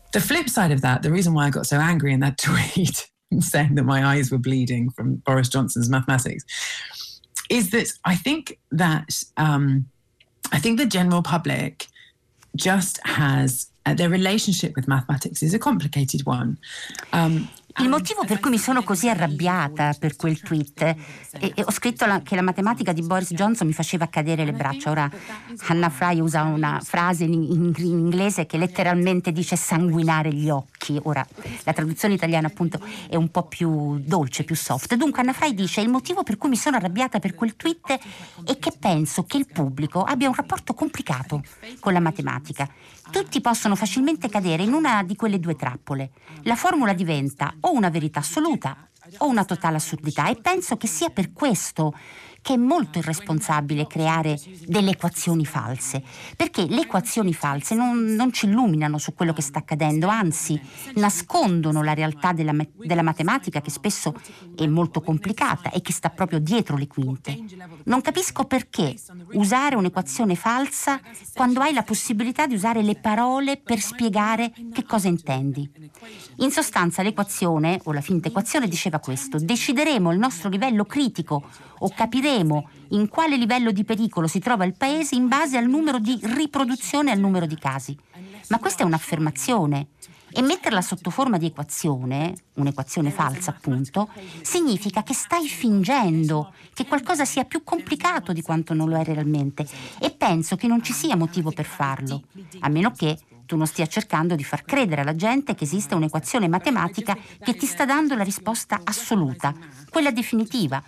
The 0.10 0.22
flip 0.22 0.48
side 0.48 0.74
of 0.74 0.80
that, 0.80 1.02
the 1.02 1.10
reason 1.12 1.34
why 1.34 1.46
I 1.46 1.52
got 1.52 1.66
so 1.66 1.76
angry 1.76 2.14
in 2.14 2.20
that 2.22 2.34
tweet 2.42 3.12
saying 3.40 3.76
that 3.76 3.84
my 3.84 4.06
eyes 4.06 4.32
were 4.32 4.38
bleeding 4.38 4.90
from 4.90 5.16
Boris 5.18 5.50
Johnson's 5.50 5.90
mathematics, 5.90 6.44
is 7.50 7.72
that 7.72 7.92
I 8.06 8.16
think 8.16 8.60
that 8.72 9.24
um, 9.38 9.88
I 10.52 10.60
think 10.60 10.78
the 10.78 10.86
general 10.86 11.22
public 11.22 11.88
just 12.56 13.00
has 13.06 13.68
uh, 13.86 13.94
their 13.94 14.10
relationship 14.10 14.76
with 14.76 14.88
mathematics 14.88 15.44
is 15.44 15.54
a 15.54 15.60
complicated 15.60 16.26
one. 16.26 16.58
Um, 17.14 17.50
Il 17.78 17.88
motivo 17.88 18.26
per 18.26 18.40
cui 18.40 18.50
mi 18.50 18.58
sono 18.58 18.84
così 18.84 19.10
arrabbiata 19.10 19.94
per 19.98 20.16
quel 20.16 20.42
tweet, 20.42 20.82
e, 20.82 20.96
e 21.56 21.64
ho 21.64 21.72
scritto 21.72 22.06
la, 22.06 22.22
che 22.22 22.36
la 22.36 22.42
matematica 22.42 22.92
di 22.92 23.02
Boris 23.04 23.32
Johnson 23.32 23.68
mi 23.68 23.74
faceva 23.74 24.08
cadere 24.08 24.44
le 24.44 24.54
braccia. 24.54 24.90
Ora 24.90 25.10
Hannah 25.68 25.90
Fry 25.90 26.20
usa 26.20 26.44
una 26.44 26.82
frase 26.84 27.26
in, 27.26 27.34
in, 27.34 27.74
in, 27.78 27.86
inglese 27.86 28.48
che 28.48 28.58
letteralmente 28.58 29.32
dice 29.32 29.56
sanguinare 29.56 30.34
gli 30.34 30.50
occhi. 30.50 31.00
Ora 31.04 31.26
la 31.64 31.74
traduzione 31.74 32.16
italiana 32.16 32.48
appunto 32.48 32.80
è 33.08 33.16
un 33.16 33.30
po' 33.30 33.44
più 33.44 34.00
dolce, 34.00 34.44
più 34.44 34.56
soft. 34.56 34.96
Dunque 34.96 35.22
Hannah 35.22 35.34
Fry 35.34 35.54
dice 35.54 35.80
il 35.80 35.90
motivo 35.90 36.24
per 36.24 36.38
cui 36.38 36.50
mi 36.50 36.58
sono 36.58 36.78
arrabbiata 36.78 37.20
per 37.20 37.36
quel 37.36 37.56
tweet 37.56 38.00
è 38.46 38.58
che 38.58 38.74
penso 38.78 39.24
che 39.24 39.38
il 39.38 39.46
pubblico 39.46 40.02
abbia 40.02 40.28
un 40.28 40.36
rapporto 40.36 40.74
complicato 40.74 41.44
con 41.80 41.94
la 41.94 42.00
matematica. 42.00 42.68
Tutti 43.12 43.42
possono 43.42 43.76
facilmente 43.76 44.30
cadere 44.30 44.64
in 44.64 44.74
una 44.74 45.04
di 45.04 45.16
quelle 45.16 45.40
due 45.40 45.56
trappole. 45.56 46.12
La 46.44 46.56
formula 46.56 46.94
diventa 46.94 47.56
o 47.62 47.72
una 47.72 47.90
verità 47.90 48.20
assoluta 48.20 48.88
o 49.18 49.28
una 49.28 49.46
totale 49.46 49.78
assurdità 49.78 50.30
e 50.30 50.36
penso 50.36 50.78
che 50.78 50.88
sia 50.88 51.10
per 51.10 51.34
questo 51.34 51.94
che 52.42 52.54
è 52.54 52.58
molto 52.58 53.00
irresponsabile 53.00 53.88
creare 53.88 54.40
delle 54.66 54.92
equazioni 54.92 55.46
false, 55.46 56.04
perché 56.36 56.66
le 56.66 56.82
equazioni 56.82 57.34
false 57.34 57.76
non, 57.76 58.04
non 58.16 58.32
ci 58.32 58.46
illuminano 58.46 58.98
su 58.98 59.14
quello 59.14 59.34
che 59.34 59.42
sta 59.42 59.60
accadendo, 59.60 60.08
anzi 60.08 60.60
nascondono 60.96 61.84
la 61.84 61.94
realtà 61.94 62.32
della, 62.32 62.54
della 62.76 63.02
matematica 63.02 63.62
che 63.62 63.72
spesso 63.72 64.14
è 64.56 64.66
molto 64.68 65.02
complicata 65.02 65.72
e 65.72 65.82
che 65.82 65.94
sta 65.94 66.10
proprio 66.10 66.40
dietro 66.40 66.78
le 66.78 66.88
quinte. 66.88 67.38
Non 67.86 68.02
capisco 68.02 68.46
perché 68.46 68.96
usare 69.34 69.76
un'equazione 69.76 70.36
falsa 70.36 71.00
quando 71.34 71.62
hai 71.62 71.74
la 71.74 71.84
possibilità 71.84 72.48
di 72.48 72.56
usare 72.56 72.82
le 72.82 72.96
parole 72.96 73.58
per 73.58 73.80
spiegare 73.80 74.52
che 74.74 74.84
cosa 74.84 75.08
intendi. 75.08 75.70
In 76.38 76.52
sostanza 76.52 77.02
l'equazione, 77.02 77.80
o 77.84 77.92
la 77.92 78.02
finta 78.02 78.28
equazione, 78.28 78.68
diceva 78.68 79.00
questo, 79.00 79.38
decideremo 79.38 80.12
il 80.12 80.20
nostro 80.20 80.50
livello 80.50 80.86
critico 80.86 81.44
o 81.80 81.90
capiremo 81.90 82.70
in 82.90 83.08
quale 83.10 83.38
livello 83.38 83.72
di 83.72 83.84
pericolo 83.84 84.28
si 84.28 84.40
trova 84.40 84.66
il 84.66 84.76
paese 84.78 85.16
in 85.16 85.28
base 85.28 85.58
al 85.58 85.68
numero 85.68 86.00
di 86.00 86.20
riproduzione 86.22 87.10
e 87.10 87.14
al 87.14 87.20
numero 87.20 87.46
di 87.46 87.58
casi. 87.58 87.98
Ma 88.50 88.60
questa 88.60 88.84
è 88.84 88.86
un'affermazione. 88.86 89.88
E 90.32 90.44
metterla 90.44 90.82
sotto 90.82 91.10
forma 91.10 91.40
di 91.40 91.48
equazione, 91.48 92.36
un'equazione 92.54 93.10
falsa 93.10 93.50
appunto, 93.50 94.10
significa 94.42 95.02
che 95.02 95.16
stai 95.16 95.48
fingendo 95.48 96.54
che 96.76 96.86
qualcosa 96.86 97.26
sia 97.26 97.46
più 97.46 97.64
complicato 97.64 98.32
di 98.32 98.44
quanto 98.44 98.76
non 98.76 98.90
lo 98.90 98.98
è 98.98 99.04
realmente 99.04 99.68
e 100.00 100.12
penso 100.12 100.56
che 100.56 100.68
non 100.68 100.84
ci 100.84 100.94
sia 100.94 101.16
motivo 101.16 101.52
per 101.52 101.66
farlo, 101.66 102.22
a 102.60 102.70
meno 102.70 102.92
che 102.92 103.18
tu 103.50 103.58
non 103.58 103.66
stia 103.66 103.88
cercando 103.88 104.36
di 104.36 104.44
far 104.44 104.64
credere 104.64 105.02
alla 105.02 105.16
gente 105.16 105.56
che 105.56 105.64
esiste 105.64 105.96
un'equazione 105.96 106.48
matematica 106.48 107.18
che 107.44 107.56
ti 107.56 107.66
sta 107.66 107.84
dando 107.84 108.14
la 108.14 108.22
risposta 108.22 108.82
assoluta, 108.84 109.56
quella 109.90 110.12
definitiva, 110.12 110.80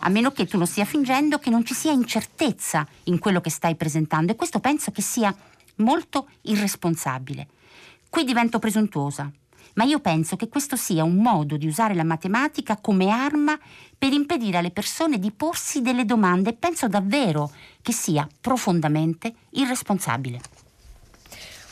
a 0.00 0.08
meno 0.10 0.30
che 0.30 0.44
tu 0.44 0.58
non 0.58 0.66
stia 0.66 0.84
fingendo 0.84 1.38
che 1.38 1.48
non 1.48 1.64
ci 1.64 1.72
sia 1.72 1.92
incertezza 1.92 2.86
in 3.04 3.18
quello 3.18 3.40
che 3.40 3.48
stai 3.48 3.74
presentando 3.74 4.32
e 4.32 4.36
questo 4.36 4.60
penso 4.60 4.90
che 4.90 5.00
sia 5.00 5.34
molto 5.76 6.28
irresponsabile. 6.42 7.48
Qui 8.10 8.24
divento 8.24 8.58
presuntuosa, 8.58 9.32
ma 9.76 9.84
io 9.84 10.00
penso 10.00 10.36
che 10.36 10.50
questo 10.50 10.76
sia 10.76 11.02
un 11.02 11.14
modo 11.14 11.56
di 11.56 11.66
usare 11.66 11.94
la 11.94 12.04
matematica 12.04 12.76
come 12.76 13.08
arma 13.08 13.58
per 13.96 14.12
impedire 14.12 14.58
alle 14.58 14.72
persone 14.72 15.18
di 15.18 15.30
porsi 15.30 15.80
delle 15.80 16.04
domande 16.04 16.50
e 16.50 16.52
penso 16.52 16.86
davvero 16.86 17.50
che 17.80 17.92
sia 17.92 18.28
profondamente 18.42 19.32
irresponsabile. 19.52 20.59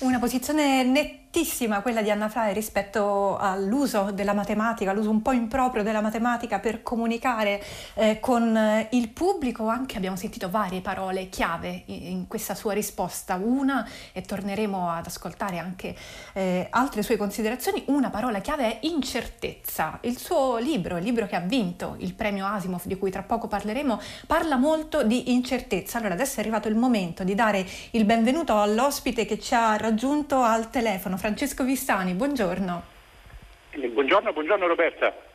Una 0.00 0.20
posizione 0.20 0.84
netta 0.84 1.27
nettissima 1.38 1.82
quella 1.82 2.02
di 2.02 2.10
Anna 2.10 2.28
Frai 2.28 2.52
rispetto 2.52 3.36
all'uso 3.36 4.10
della 4.10 4.32
matematica, 4.32 4.92
l'uso 4.92 5.10
un 5.10 5.22
po' 5.22 5.30
improprio 5.30 5.84
della 5.84 6.00
matematica 6.00 6.58
per 6.58 6.82
comunicare 6.82 7.62
eh, 7.94 8.18
con 8.18 8.56
eh, 8.56 8.88
il 8.90 9.08
pubblico. 9.10 9.68
Anche 9.68 9.96
abbiamo 9.96 10.16
sentito 10.16 10.50
varie 10.50 10.80
parole 10.80 11.28
chiave 11.28 11.84
in, 11.86 12.06
in, 12.06 12.26
questa 12.26 12.56
sua 12.56 12.72
risposta. 12.72 13.36
Una, 13.36 13.88
e 14.12 14.22
torneremo 14.22 14.90
ad 14.90 15.06
ascoltare 15.06 15.58
anche 15.58 15.94
eh, 16.32 16.66
altre 16.70 17.04
sue 17.04 17.16
considerazioni, 17.16 17.84
una 17.86 18.10
parola 18.10 18.40
chiave 18.40 18.80
è 18.80 18.86
incertezza. 18.86 19.98
Il 20.02 20.18
suo 20.18 20.56
libro, 20.56 20.96
il 20.96 21.04
libro 21.04 21.26
che 21.28 21.36
ha 21.36 21.40
vinto 21.40 21.94
il 21.98 22.14
premio 22.14 22.46
Asimov, 22.46 22.82
di 22.84 22.98
cui 22.98 23.12
tra 23.12 23.22
poco 23.22 23.46
parleremo, 23.46 24.00
parla 24.26 24.56
molto 24.56 25.04
di 25.04 25.32
incertezza. 25.32 25.98
Allora 25.98 26.14
adesso 26.14 26.38
è 26.38 26.40
arrivato 26.40 26.66
il 26.66 26.74
momento 26.74 27.22
di 27.22 27.36
dare 27.36 27.64
il 27.92 28.04
benvenuto 28.04 28.60
all'ospite 28.60 29.24
che 29.24 29.38
ci 29.38 29.54
ha 29.54 29.76
raggiunto 29.76 30.42
al 30.42 30.68
telefono. 30.70 31.16
Francesco 31.28 31.62
Vissani, 31.62 32.14
buongiorno. 32.14 32.82
Buongiorno, 33.92 34.32
buongiorno 34.32 34.66
Roberta. 34.66 35.27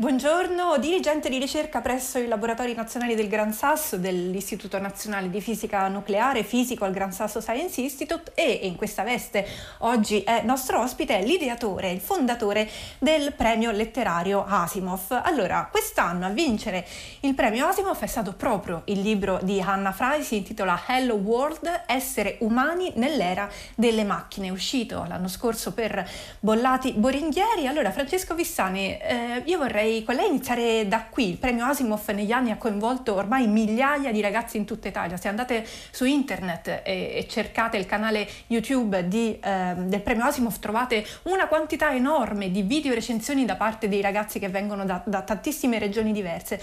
Buongiorno, 0.00 0.78
dirigente 0.78 1.28
di 1.28 1.36
ricerca 1.36 1.82
presso 1.82 2.16
i 2.16 2.26
laboratori 2.26 2.72
nazionali 2.72 3.14
del 3.14 3.28
Gran 3.28 3.52
Sasso 3.52 3.98
dell'Istituto 3.98 4.78
Nazionale 4.78 5.28
di 5.28 5.42
Fisica 5.42 5.86
Nucleare 5.88 6.42
Fisico 6.42 6.86
al 6.86 6.92
Gran 6.94 7.12
Sasso 7.12 7.42
Science 7.42 7.82
Institute 7.82 8.32
e 8.32 8.60
in 8.62 8.76
questa 8.76 9.02
veste 9.02 9.46
oggi 9.80 10.22
è 10.22 10.40
nostro 10.42 10.80
ospite 10.80 11.20
l'ideatore, 11.20 11.90
il 11.90 12.00
fondatore 12.00 12.66
del 12.98 13.34
premio 13.34 13.72
letterario 13.72 14.42
Asimov. 14.48 15.20
Allora, 15.22 15.68
quest'anno 15.70 16.24
a 16.24 16.30
vincere 16.30 16.86
il 17.20 17.34
premio 17.34 17.66
Asimov 17.66 17.98
è 17.98 18.06
stato 18.06 18.32
proprio 18.32 18.80
il 18.86 19.02
libro 19.02 19.38
di 19.42 19.60
Hannah 19.60 19.92
Fry, 19.92 20.22
si 20.22 20.36
intitola 20.36 20.80
Hello 20.86 21.16
World, 21.16 21.82
Essere 21.84 22.38
umani 22.40 22.90
nell'era 22.94 23.50
delle 23.74 24.04
macchine, 24.04 24.48
uscito 24.48 25.04
l'anno 25.06 25.28
scorso 25.28 25.74
per 25.74 26.08
Bollati 26.40 26.92
Boringhieri. 26.92 27.66
Allora, 27.66 27.90
Francesco 27.90 28.34
Vissani, 28.34 28.96
eh, 28.96 29.42
io 29.44 29.58
vorrei 29.58 29.88
vorrei 29.90 30.04
con 30.04 30.14
lei 30.14 30.28
iniziare 30.28 30.86
da 30.86 31.06
qui. 31.10 31.30
Il 31.30 31.36
premio 31.36 31.64
Asimov 31.64 32.08
negli 32.10 32.30
anni 32.30 32.50
ha 32.50 32.56
coinvolto 32.56 33.14
ormai 33.14 33.46
migliaia 33.48 34.12
di 34.12 34.20
ragazzi 34.20 34.56
in 34.56 34.64
tutta 34.64 34.88
Italia. 34.88 35.16
Se 35.16 35.28
andate 35.28 35.66
su 35.90 36.04
internet 36.04 36.68
e, 36.68 36.82
e 36.84 37.26
cercate 37.28 37.76
il 37.76 37.86
canale 37.86 38.28
YouTube 38.46 39.08
di, 39.08 39.38
eh, 39.40 39.74
del 39.76 40.00
premio 40.00 40.24
Asimov 40.24 40.58
trovate 40.58 41.04
una 41.24 41.48
quantità 41.48 41.92
enorme 41.92 42.50
di 42.50 42.62
video 42.62 42.94
recensioni 42.94 43.44
da 43.44 43.56
parte 43.56 43.88
dei 43.88 44.00
ragazzi 44.00 44.38
che 44.38 44.48
vengono 44.48 44.84
da, 44.84 45.02
da 45.04 45.22
tantissime 45.22 45.78
regioni 45.78 46.12
diverse. 46.12 46.60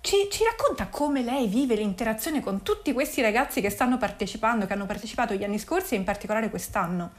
Ci, 0.00 0.28
ci, 0.30 0.44
racconta 0.44 0.86
come 0.86 1.22
lei 1.22 1.48
vive 1.48 1.74
l'interazione 1.74 2.40
con 2.40 2.62
tutti 2.62 2.92
questi 2.92 3.22
ragazzi 3.22 3.60
che 3.60 3.70
stanno 3.70 3.98
partecipando, 3.98 4.64
che 4.64 4.72
hanno 4.72 4.86
partecipato 4.86 5.34
gli 5.34 5.42
anni 5.42 5.58
scorsi 5.58 5.94
e 5.94 5.98
in 5.98 6.04
particolare 6.04 6.48
quest'anno? 6.48 7.10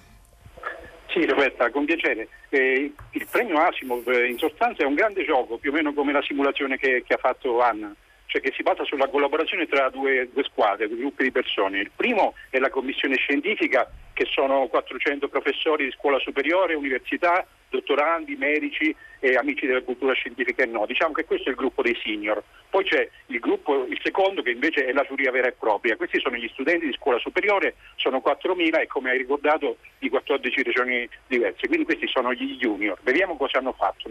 Sì, 1.18 1.26
Roberta, 1.26 1.72
con 1.72 1.86
piacere. 1.86 2.28
Eh, 2.50 2.94
il 3.12 3.28
premio 3.32 3.58
Asimov 3.58 4.08
eh, 4.08 4.28
in 4.28 4.38
sostanza 4.38 4.84
è 4.84 4.86
un 4.86 4.94
grande 4.94 5.26
gioco, 5.26 5.58
più 5.58 5.72
o 5.72 5.74
meno 5.74 5.92
come 5.92 6.12
la 6.12 6.22
simulazione 6.22 6.78
che, 6.78 7.04
che 7.04 7.16
ha 7.16 7.18
fatto 7.18 7.60
Anna, 7.60 7.92
cioè 8.28 8.40
che 8.40 8.54
si 8.56 8.62
basa 8.62 8.84
sulla 8.84 9.08
collaborazione 9.08 9.66
tra 9.66 9.90
due, 9.90 10.30
due 10.32 10.44
squadre, 10.44 10.88
due 10.88 10.98
gruppi 10.98 11.24
di 11.24 11.32
persone. 11.32 11.80
Il 11.80 11.90
primo 11.96 12.36
è 12.52 12.60
la 12.60 12.70
commissione 12.70 13.16
scientifica, 13.16 13.90
che 14.18 14.26
sono 14.32 14.66
400 14.66 15.28
professori 15.28 15.86
di 15.86 15.92
scuola 15.92 16.18
superiore, 16.18 16.74
università, 16.74 17.46
dottorandi, 17.70 18.36
medici 18.36 18.96
e 19.20 19.36
amici 19.36 19.68
della 19.68 19.82
cultura 19.82 20.14
scientifica 20.14 20.64
e 20.64 20.66
no. 20.66 20.88
Diciamo 20.88 21.14
che 21.14 21.26
questo 21.26 21.50
è 21.50 21.52
il 21.52 21.56
gruppo 21.58 21.84
dei 21.84 21.96
senior. 22.04 22.44
Poi 22.70 22.84
c'è 22.84 23.08
il, 23.28 23.40
gruppo, 23.40 23.86
il 23.86 24.00
secondo 24.02 24.42
che 24.42 24.50
invece 24.50 24.86
è 24.86 24.92
la 24.92 25.06
giuria 25.08 25.30
vera 25.30 25.48
e 25.48 25.52
propria. 25.52 25.96
Questi 25.96 26.20
sono 26.20 26.36
gli 26.36 26.50
studenti 26.52 26.88
di 26.88 26.94
scuola 26.94 27.20
superiore, 27.20 27.76
sono 27.96 28.22
4.000 28.26 28.82
e 28.82 28.88
come 28.88 29.12
hai 29.12 29.18
ricordato 29.18 29.78
di 30.00 30.10
14 30.10 30.64
regioni 30.64 31.08
diverse. 31.28 31.68
Quindi 31.68 31.86
questi 31.86 32.08
sono 32.08 32.34
gli 32.34 32.58
junior. 32.58 32.98
Vediamo 33.04 33.38
cosa 33.38 33.60
hanno 33.60 33.74
fatto. 33.74 34.10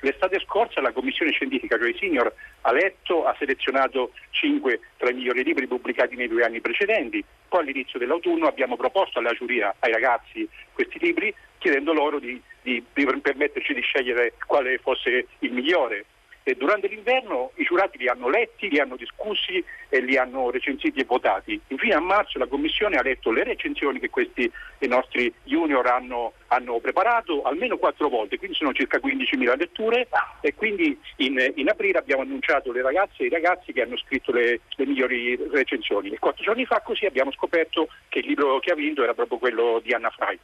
L'estate 0.00 0.40
scorsa 0.40 0.80
la 0.80 0.92
commissione 0.92 1.32
scientifica, 1.32 1.76
cioè 1.76 1.90
i 1.90 1.96
senior, 1.98 2.32
ha 2.62 2.72
letto, 2.72 3.26
ha 3.26 3.34
selezionato 3.38 4.12
5 4.30 4.80
tra 4.96 5.10
i 5.10 5.14
migliori 5.14 5.44
libri 5.44 5.66
pubblicati 5.66 6.16
nei 6.16 6.28
due 6.28 6.44
anni 6.44 6.60
precedenti. 6.60 7.24
Poi 7.48 7.60
all'inizio 7.60 7.98
dell'autunno 7.98 8.46
abbiamo 8.46 8.76
proposto 8.76 9.18
alla 9.18 9.32
giuria, 9.32 9.41
ai 9.80 9.92
ragazzi, 9.92 10.48
questi 10.72 10.98
libri 10.98 11.34
chiedendo 11.58 11.92
loro 11.92 12.18
di, 12.18 12.40
di, 12.62 12.84
di 12.92 13.06
permetterci 13.20 13.72
di 13.72 13.80
scegliere 13.80 14.34
quale 14.46 14.78
fosse 14.78 15.26
il 15.38 15.52
migliore. 15.52 16.04
E 16.44 16.54
durante 16.54 16.88
l'inverno 16.88 17.52
i 17.56 17.64
giurati 17.64 17.98
li 17.98 18.08
hanno 18.08 18.28
letti, 18.28 18.68
li 18.68 18.80
hanno 18.80 18.96
discussi 18.96 19.62
e 19.88 20.00
li 20.00 20.16
hanno 20.16 20.50
recensiti 20.50 21.00
e 21.00 21.04
votati. 21.04 21.60
Infine 21.68 21.94
a 21.94 22.00
marzo 22.00 22.38
la 22.38 22.46
Commissione 22.46 22.96
ha 22.96 23.02
letto 23.02 23.30
le 23.30 23.44
recensioni 23.44 24.00
che 24.00 24.10
questi 24.10 24.50
nostri 24.88 25.32
junior 25.44 25.86
hanno, 25.86 26.32
hanno 26.48 26.78
preparato 26.80 27.42
almeno 27.42 27.76
quattro 27.76 28.08
volte, 28.08 28.38
quindi 28.38 28.56
sono 28.56 28.72
circa 28.72 28.98
15.000 28.98 29.56
letture 29.56 30.08
e 30.40 30.54
quindi 30.54 30.98
in, 31.16 31.52
in, 31.54 31.68
aprile 31.68 31.98
abbiamo 31.98 32.22
annunciato 32.22 32.72
le 32.72 32.82
ragazze 32.82 33.22
e 33.22 33.26
i 33.26 33.30
ragazzi 33.30 33.72
che 33.72 33.82
hanno 33.82 33.96
scritto 33.96 34.32
le, 34.32 34.60
le 34.76 34.86
migliori 34.86 35.38
recensioni. 35.50 36.10
E 36.10 36.18
quattro 36.18 36.42
giorni 36.42 36.66
fa 36.66 36.80
così 36.80 37.06
abbiamo 37.06 37.30
scoperto 37.32 37.88
che 38.08 38.18
il 38.18 38.26
libro 38.26 38.58
che 38.58 38.72
ha 38.72 38.74
vinto 38.74 39.02
era 39.02 39.14
proprio 39.14 39.38
quello 39.38 39.80
di 39.82 39.92
Anna 39.92 40.10
Fry. 40.10 40.38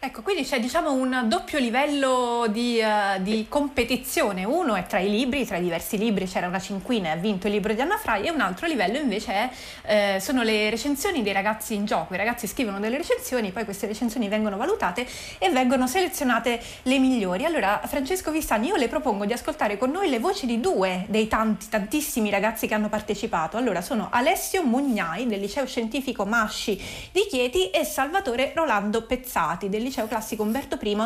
Ecco, 0.00 0.22
quindi 0.22 0.44
c'è 0.44 0.60
diciamo 0.60 0.92
un 0.92 1.24
doppio 1.26 1.58
livello 1.58 2.46
di, 2.48 2.80
uh, 2.80 3.20
di, 3.20 3.46
competizione. 3.48 4.44
Uno 4.44 4.76
è 4.76 4.86
tra 4.86 5.00
i 5.00 5.10
libri, 5.10 5.44
tra 5.44 5.56
i 5.56 5.60
diversi 5.60 5.98
libri, 5.98 6.24
c'era 6.24 6.46
una 6.46 6.60
cinquina 6.60 7.08
e 7.08 7.10
ha 7.10 7.16
vinto 7.16 7.48
il 7.48 7.54
libro 7.54 7.72
di 7.74 7.80
Anna 7.80 7.96
Frai, 7.96 8.26
e 8.26 8.30
un 8.30 8.40
altro 8.40 8.68
livello 8.68 8.96
invece 8.96 9.32
è, 9.32 9.50
eh, 9.86 10.20
sono 10.20 10.42
le 10.44 10.70
recensioni 10.70 11.24
dei 11.24 11.32
ragazzi 11.32 11.74
in 11.74 11.84
gioco. 11.84 12.14
I 12.14 12.16
ragazzi 12.16 12.46
scrivono 12.46 12.78
delle 12.78 12.96
recensioni, 12.96 13.50
poi 13.50 13.64
queste 13.64 13.88
recensioni 13.88 14.28
vengono 14.28 14.56
valutate 14.56 15.04
e 15.36 15.50
vengono 15.50 15.88
selezionate 15.88 16.60
le 16.82 16.98
migliori. 17.00 17.44
Allora, 17.44 17.80
Francesco 17.84 18.30
Vistani, 18.30 18.68
io 18.68 18.76
le 18.76 18.86
propongo 18.86 19.24
di 19.24 19.32
ascoltare 19.32 19.78
con 19.78 19.90
noi 19.90 20.08
le 20.08 20.20
voci 20.20 20.46
di 20.46 20.60
due 20.60 21.06
dei 21.08 21.26
tanti, 21.26 21.68
tantissimi 21.68 22.30
ragazzi 22.30 22.68
che 22.68 22.74
hanno 22.74 22.88
partecipato. 22.88 23.56
Allora, 23.56 23.80
sono 23.80 24.10
Alessio 24.12 24.62
Mugnai 24.62 25.26
del 25.26 25.40
Liceo 25.40 25.66
Scientifico 25.66 26.24
Masci 26.24 26.80
di 27.10 27.26
Chieti 27.28 27.70
e 27.70 27.82
Salvatore 27.82 28.52
Rolando 28.54 29.02
Pezzati 29.02 29.68
del 29.68 29.86
liceo 29.88 30.06
classico 30.06 30.42
Umberto 30.42 30.78
I 30.80 30.96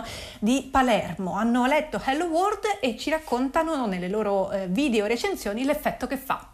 di 0.41 0.69
Palermo. 0.71 1.37
Hanno 1.37 1.67
letto 1.67 2.01
Hello 2.05 2.27
World 2.27 2.79
e 2.81 2.97
ci 2.99 3.11
raccontano 3.11 3.87
nelle 3.87 4.09
loro 4.09 4.51
eh, 4.51 4.67
video 4.67 5.07
recensioni 5.07 5.65
l'effetto 5.65 6.07
che 6.07 6.17
fa. 6.17 6.49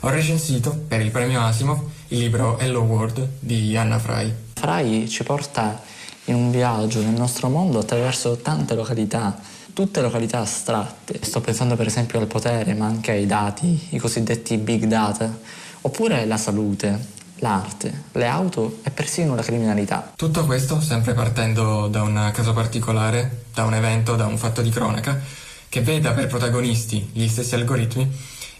Ho 0.00 0.08
recensito 0.08 0.76
per 0.88 1.00
il 1.00 1.10
premio 1.10 1.40
Asimov 1.40 1.80
il 2.08 2.18
libro 2.18 2.58
Hello 2.58 2.80
World 2.80 3.26
di 3.38 3.76
Anna 3.76 3.98
Fry. 3.98 4.32
Fry 4.54 5.08
ci 5.08 5.22
porta 5.22 5.80
in 6.24 6.34
un 6.34 6.50
viaggio 6.50 7.00
nel 7.00 7.14
nostro 7.14 7.48
mondo 7.48 7.78
attraverso 7.78 8.36
tante 8.36 8.74
località, 8.74 9.38
tutte 9.72 10.00
località 10.00 10.40
astratte. 10.40 11.20
Sto 11.22 11.40
pensando 11.40 11.76
per 11.76 11.86
esempio 11.86 12.18
al 12.18 12.26
potere, 12.26 12.74
ma 12.74 12.86
anche 12.86 13.12
ai 13.12 13.26
dati, 13.26 13.88
i 13.90 13.98
cosiddetti 13.98 14.56
big 14.56 14.84
data, 14.84 15.38
oppure 15.82 16.24
la 16.26 16.36
salute, 16.36 17.18
l'arte, 17.40 18.04
le 18.12 18.26
auto 18.26 18.78
e 18.82 18.90
persino 18.90 19.34
la 19.34 19.42
criminalità. 19.42 20.12
Tutto 20.16 20.44
questo 20.44 20.80
sempre 20.80 21.12
partendo 21.14 21.88
da 21.88 22.02
un 22.02 22.30
caso 22.32 22.52
particolare, 22.52 23.44
da 23.52 23.64
un 23.64 23.74
evento, 23.74 24.16
da 24.16 24.26
un 24.26 24.38
fatto 24.38 24.62
di 24.62 24.70
cronaca, 24.70 25.20
che 25.68 25.80
veda 25.80 26.12
per 26.12 26.26
protagonisti 26.26 27.10
gli 27.12 27.28
stessi 27.28 27.54
algoritmi 27.54 28.08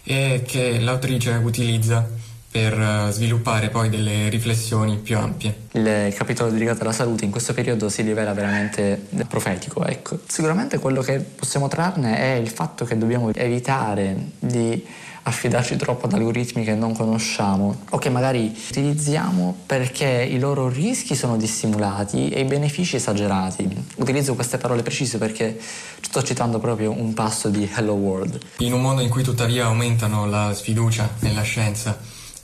e 0.03 0.43
che 0.45 0.79
l'autrice 0.79 1.31
utilizza 1.31 2.07
per 2.51 2.73
eh, 2.73 3.11
sviluppare 3.11 3.69
poi 3.69 3.89
delle 3.89 4.27
riflessioni 4.27 4.97
più 4.97 5.17
ampie. 5.17 5.55
Il 5.71 6.13
capitolo 6.13 6.51
dedicato 6.51 6.81
alla 6.81 6.91
salute 6.91 7.23
in 7.23 7.31
questo 7.31 7.53
periodo 7.53 7.87
si 7.87 8.01
rivela 8.01 8.33
veramente 8.33 9.07
profetico. 9.27 9.85
Ecco. 9.85 10.19
Sicuramente 10.27 10.77
quello 10.77 11.01
che 11.01 11.19
possiamo 11.19 11.69
trarne 11.69 12.17
è 12.17 12.33
il 12.33 12.49
fatto 12.49 12.83
che 12.83 12.97
dobbiamo 12.97 13.33
evitare 13.33 14.15
di 14.37 14.85
affidarci 15.23 15.75
troppo 15.75 16.07
ad 16.07 16.13
algoritmi 16.13 16.63
che 16.63 16.73
non 16.73 16.95
conosciamo 16.95 17.81
o 17.91 17.97
che 17.99 18.09
magari 18.09 18.51
utilizziamo 18.69 19.55
perché 19.65 20.27
i 20.29 20.39
loro 20.39 20.67
rischi 20.67 21.15
sono 21.15 21.37
dissimulati 21.37 22.29
e 22.29 22.41
i 22.41 22.45
benefici 22.45 22.95
esagerati. 22.95 23.69
Utilizzo 23.97 24.33
queste 24.33 24.57
parole 24.57 24.81
precise 24.81 25.17
perché 25.17 25.59
sto 26.01 26.23
citando 26.23 26.59
proprio 26.59 26.91
un 26.91 27.13
passo 27.13 27.49
di 27.49 27.69
Hello 27.73 27.93
World. 27.93 28.39
In 28.57 28.73
un 28.73 28.81
mondo 28.81 29.01
in 29.01 29.09
cui 29.09 29.23
tuttavia 29.23 29.65
aumentano 29.65 30.25
la 30.25 30.53
sfiducia 30.53 31.07
nella 31.19 31.43
scienza 31.43 31.97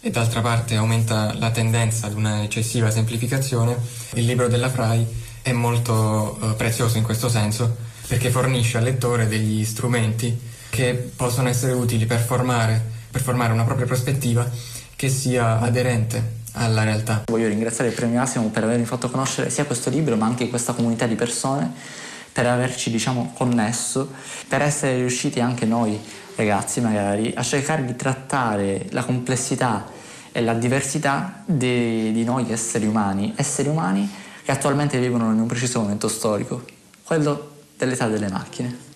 e 0.07 0.09
d'altra 0.09 0.39
parte 0.39 0.77
aumenta 0.77 1.33
la 1.37 1.51
tendenza 1.51 2.07
ad 2.07 2.13
una 2.13 2.41
eccessiva 2.41 2.89
semplificazione, 2.89 3.77
il 4.13 4.23
libro 4.23 4.47
della 4.47 4.69
Fry 4.69 5.05
è 5.41 5.51
molto 5.51 6.39
eh, 6.41 6.53
prezioso 6.53 6.97
in 6.97 7.03
questo 7.03 7.27
senso 7.27 7.75
perché 8.07 8.29
fornisce 8.29 8.77
al 8.77 8.85
lettore 8.85 9.27
degli 9.27 9.65
strumenti 9.65 10.39
che 10.69 11.11
possono 11.13 11.49
essere 11.49 11.73
utili 11.73 12.05
per 12.05 12.21
formare, 12.21 12.81
per 13.11 13.19
formare 13.19 13.51
una 13.51 13.65
propria 13.65 13.85
prospettiva 13.85 14.49
che 14.95 15.09
sia 15.09 15.59
aderente 15.59 16.35
alla 16.53 16.83
realtà. 16.83 17.23
Voglio 17.25 17.49
ringraziare 17.49 17.89
il 17.89 17.95
Premio 17.95 18.21
Asimo 18.21 18.47
per 18.47 18.63
avermi 18.63 18.85
fatto 18.85 19.09
conoscere 19.09 19.49
sia 19.49 19.65
questo 19.65 19.89
libro 19.89 20.15
ma 20.15 20.25
anche 20.25 20.47
questa 20.47 20.71
comunità 20.71 21.05
di 21.05 21.15
persone, 21.15 21.69
per 22.31 22.47
averci 22.47 22.89
diciamo 22.91 23.33
connesso, 23.35 24.09
per 24.47 24.61
essere 24.61 24.95
riusciti 24.95 25.41
anche 25.41 25.65
noi 25.65 25.99
ragazzi 26.37 26.79
magari 26.79 27.33
a 27.35 27.43
cercare 27.43 27.83
di 27.83 27.95
trattare 27.97 28.85
la 28.91 29.03
complessità 29.03 29.95
e 30.37 30.41
la 30.43 30.53
diversità 30.53 31.41
di, 31.45 32.11
di 32.11 32.23
noi 32.23 32.51
esseri 32.51 32.85
umani, 32.85 33.33
esseri 33.35 33.69
umani 33.69 34.07
che 34.43 34.51
attualmente 34.51 34.99
vivono 34.99 35.31
in 35.31 35.39
un 35.39 35.47
preciso 35.47 35.79
momento 35.79 36.07
storico, 36.07 36.63
quello 37.03 37.53
dell'età 37.75 38.07
delle 38.07 38.29
macchine. 38.29 38.86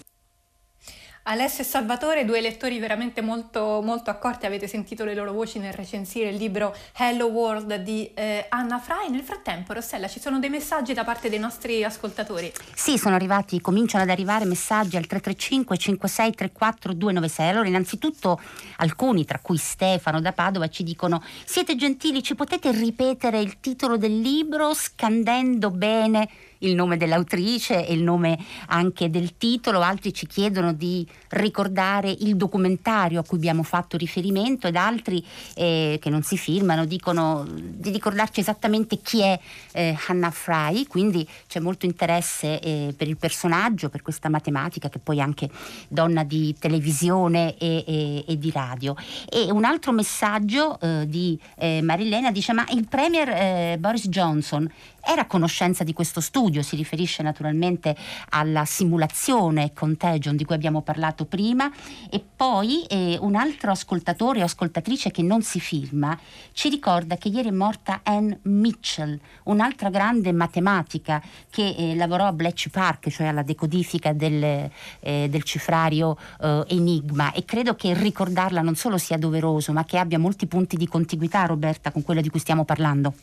Alessio 1.24 1.64
e 1.64 1.68
Salvatore, 1.68 2.26
due 2.26 2.42
lettori 2.42 2.80
veramente 2.80 3.22
molto, 3.22 3.80
molto 3.84 4.10
accorti, 4.10 4.48
avete 4.48 4.68
sentito 4.68 5.06
le 5.06 5.14
loro 5.14 5.32
voci 5.32 5.60
nel 5.60 5.72
recensire 5.72 6.30
il 6.30 6.36
libro 6.36 6.76
Hello 6.98 7.28
World 7.28 7.76
di 7.76 8.10
eh, 8.16 8.48
Anna 8.50 8.80
Frai. 8.80 9.12
Nel 9.12 9.22
frattempo, 9.22 9.72
Rossella, 9.74 10.08
ci 10.08 10.20
sono 10.20 10.40
dei 10.40 10.50
messaggi 10.50 10.94
da 10.94 11.04
parte 11.04 11.30
dei 11.30 11.38
nostri 11.38 11.84
ascoltatori? 11.84 12.52
Sì, 12.74 12.98
sono 12.98 13.14
arrivati, 13.14 13.62
cominciano 13.62 14.04
ad 14.04 14.10
arrivare 14.10 14.46
messaggi 14.46 14.98
al 14.98 15.06
335 15.06 15.78
5634 15.78 16.94
296. 16.94 17.50
Allora, 17.50 17.68
innanzitutto 17.68 18.42
alcuni, 18.78 19.24
tra 19.24 19.38
cui 19.38 19.58
Stefano 19.58 20.22
da 20.22 20.32
Padova, 20.32 20.70
ci 20.70 20.82
dicono 20.82 21.22
siete 21.46 21.76
gentili, 21.76 22.24
ci 22.24 22.34
potete 22.34 22.72
ripetere 22.72 23.40
il 23.40 23.60
titolo 23.60 23.96
del 23.96 24.20
libro 24.20 24.74
scandendo 24.74 25.70
bene 25.70 26.30
il 26.62 26.76
nome 26.76 26.98
dell'autrice 26.98 27.86
e 27.86 27.94
il 27.94 28.04
nome 28.04 28.38
anche 28.68 29.10
del 29.10 29.38
titolo, 29.38 29.82
altri 29.82 30.14
ci 30.14 30.28
chiedono 30.28 30.74
di 30.74 31.08
ricordare 31.30 32.10
il 32.12 32.36
documentario 32.36 33.20
a 33.20 33.24
cui 33.24 33.38
abbiamo 33.38 33.64
fatto 33.64 33.98
riferimento 33.98 34.68
ed 34.68 34.76
altri 34.76 35.24
eh, 35.56 35.98
che 36.02 36.10
non 36.10 36.24
si 36.24 36.38
filmano 36.38 36.86
dicono 36.86 37.48
di 37.48 37.90
ricordarci 37.90 38.40
esattamente 38.40 39.00
chi 39.02 39.22
è 39.22 39.40
eh, 39.72 39.98
Hannah 40.08 40.32
Fry, 40.32 40.86
quindi 40.88 41.28
c'è 41.48 41.60
molto 41.60 41.86
interesse 41.86 42.60
eh, 42.60 42.94
per 42.96 43.08
il 43.08 43.18
personaggio, 43.18 43.90
per 43.90 44.02
questa 44.02 44.30
matematica 44.30 44.90
che 44.90 45.00
poi 45.00 45.18
è 45.18 45.22
anche 45.22 45.50
donna 45.88 46.24
di 46.24 46.56
televisione 46.60 47.58
e, 47.58 47.84
e, 47.88 48.26
e 48.28 48.38
di 48.38 48.52
radio. 48.52 48.96
E 49.30 49.52
un 49.52 49.64
altro 49.64 49.92
messaggio 49.92 50.80
eh, 50.80 51.06
di 51.08 51.40
eh, 51.58 51.82
Marilena 51.82 52.32
dice 52.32 52.54
ma 52.54 52.66
il 52.72 52.88
premier 52.88 53.30
eh, 53.30 53.78
Boris 53.80 54.08
Johnson 54.08 54.70
era 55.04 55.22
a 55.22 55.26
conoscenza 55.26 55.84
di 55.84 55.94
questo 55.94 56.22
studio, 56.22 56.51
si 56.60 56.76
riferisce 56.76 57.24
naturalmente 57.24 57.96
alla 58.30 58.66
simulazione 58.66 59.72
Contagion 59.74 60.36
di 60.36 60.44
cui 60.44 60.56
abbiamo 60.56 60.82
parlato 60.82 61.24
prima 61.26 61.72
e 62.10 62.22
poi 62.36 62.84
eh, 62.88 63.18
un 63.22 63.36
altro 63.36 63.72
ascoltatore 63.72 64.42
o 64.42 64.46
ascoltatrice 64.46 65.12
che 65.12 65.22
non 65.22 65.42
si 65.42 65.62
filma 65.62 66.18
ci 66.52 66.70
ricorda 66.70 67.16
che 67.16 67.30
ieri 67.30 67.48
è 67.48 67.52
morta 67.52 68.02
Anne 68.04 68.40
Mitchell, 68.44 69.18
un'altra 69.44 69.90
grande 69.90 70.32
matematica 70.34 71.22
che 71.50 71.76
eh, 71.78 71.96
lavorò 71.96 72.28
a 72.28 72.34
Bletchley 72.34 72.72
Park, 72.72 73.10
cioè 73.10 73.28
alla 73.28 73.44
decodifica 73.44 74.14
del, 74.14 74.70
eh, 75.00 75.28
del 75.30 75.44
cifrario 75.44 76.18
eh, 76.42 76.64
Enigma 76.68 77.32
e 77.32 77.46
credo 77.46 77.76
che 77.76 77.94
ricordarla 77.94 78.62
non 78.62 78.76
solo 78.76 78.98
sia 78.98 79.18
doveroso 79.18 79.72
ma 79.72 79.86
che 79.86 79.98
abbia 79.98 80.20
molti 80.20 80.48
punti 80.48 80.76
di 80.76 80.88
contiguità 80.88 81.46
Roberta 81.46 81.92
con 81.92 82.04
quello 82.04 82.22
di 82.22 82.30
cui 82.30 82.40
stiamo 82.40 82.66
parlando. 82.66 83.14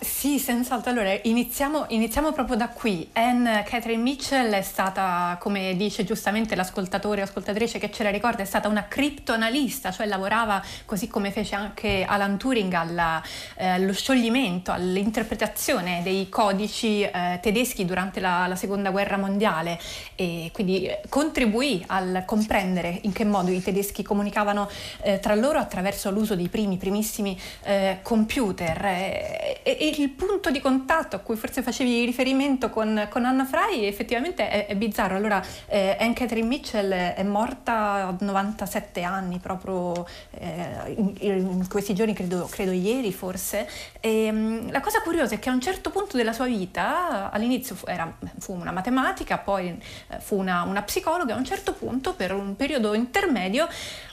Sì, 0.00 0.38
senz'altro. 0.38 0.92
Allora, 0.92 1.12
iniziamo, 1.22 1.86
iniziamo, 1.88 2.30
proprio 2.30 2.54
da 2.54 2.68
qui. 2.68 3.08
Anne 3.14 3.64
Catherine 3.66 4.00
Mitchell 4.00 4.52
è 4.52 4.62
stata, 4.62 5.36
come 5.40 5.74
dice 5.76 6.04
giustamente 6.04 6.54
l'ascoltatore 6.54 7.20
o 7.20 7.24
ascoltatrice 7.24 7.80
che 7.80 7.90
ce 7.90 8.04
la 8.04 8.10
ricorda, 8.10 8.42
è 8.42 8.44
stata 8.44 8.68
una 8.68 8.86
criptoanalista, 8.86 9.90
cioè 9.90 10.06
lavorava 10.06 10.62
così 10.84 11.08
come 11.08 11.32
fece 11.32 11.56
anche 11.56 12.04
Alan 12.06 12.38
Turing 12.38 12.72
alla, 12.74 13.20
eh, 13.56 13.66
allo 13.66 13.92
scioglimento, 13.92 14.70
all'interpretazione 14.70 16.00
dei 16.04 16.28
codici 16.28 17.02
eh, 17.02 17.40
tedeschi 17.42 17.84
durante 17.84 18.20
la, 18.20 18.46
la, 18.46 18.56
seconda 18.56 18.90
guerra 18.90 19.16
mondiale 19.16 19.80
e 20.14 20.50
quindi 20.52 20.86
eh, 20.86 21.00
contribuì 21.08 21.82
al 21.88 22.22
comprendere 22.24 23.00
in 23.02 23.12
che 23.12 23.24
modo 23.24 23.50
i 23.50 23.60
tedeschi 23.60 24.04
comunicavano 24.04 24.68
eh, 25.02 25.18
tra 25.18 25.34
loro 25.34 25.58
attraverso 25.58 26.12
l'uso 26.12 26.36
dei 26.36 26.48
primi, 26.48 26.76
primissimi 26.76 27.36
eh, 27.64 27.98
computer. 28.02 28.84
E, 28.84 29.60
e, 29.62 29.76
il 29.96 30.10
punto 30.10 30.50
di 30.50 30.60
contatto 30.60 31.16
a 31.16 31.18
cui 31.20 31.36
forse 31.36 31.62
facevi 31.62 32.04
riferimento 32.04 32.70
con, 32.70 33.06
con 33.10 33.24
Anna 33.24 33.44
Fry 33.44 33.84
effettivamente 33.84 34.48
è, 34.48 34.66
è 34.66 34.76
bizzarro. 34.76 35.16
Allora, 35.16 35.42
eh, 35.66 35.96
Anne 35.98 36.12
Catherine 36.12 36.46
Mitchell 36.46 36.90
è 36.90 37.22
morta 37.22 38.08
a 38.08 38.16
97 38.18 39.02
anni, 39.02 39.38
proprio 39.38 40.06
eh, 40.30 40.94
in, 40.96 41.14
in, 41.18 41.68
questi 41.68 41.94
giorni, 41.94 42.12
credo, 42.12 42.46
credo 42.50 42.72
ieri 42.72 43.12
forse. 43.12 43.68
E, 44.00 44.28
um, 44.30 44.70
la 44.70 44.80
cosa 44.80 45.00
curiosa 45.00 45.34
è 45.34 45.38
che 45.38 45.48
a 45.48 45.52
un 45.52 45.60
certo 45.60 45.90
punto 45.90 46.16
della 46.16 46.32
sua 46.32 46.46
vita, 46.46 47.30
all'inizio 47.30 47.74
fu, 47.74 47.86
era, 47.86 48.12
fu 48.38 48.52
una 48.52 48.72
matematica, 48.72 49.38
poi 49.38 49.68
eh, 50.08 50.18
fu 50.20 50.36
una, 50.36 50.62
una 50.62 50.82
psicologa, 50.82 51.34
a 51.34 51.36
un 51.36 51.44
certo 51.44 51.72
punto, 51.72 52.14
per 52.14 52.32
un 52.32 52.56
periodo 52.56 52.94
intermedio, 52.94 53.68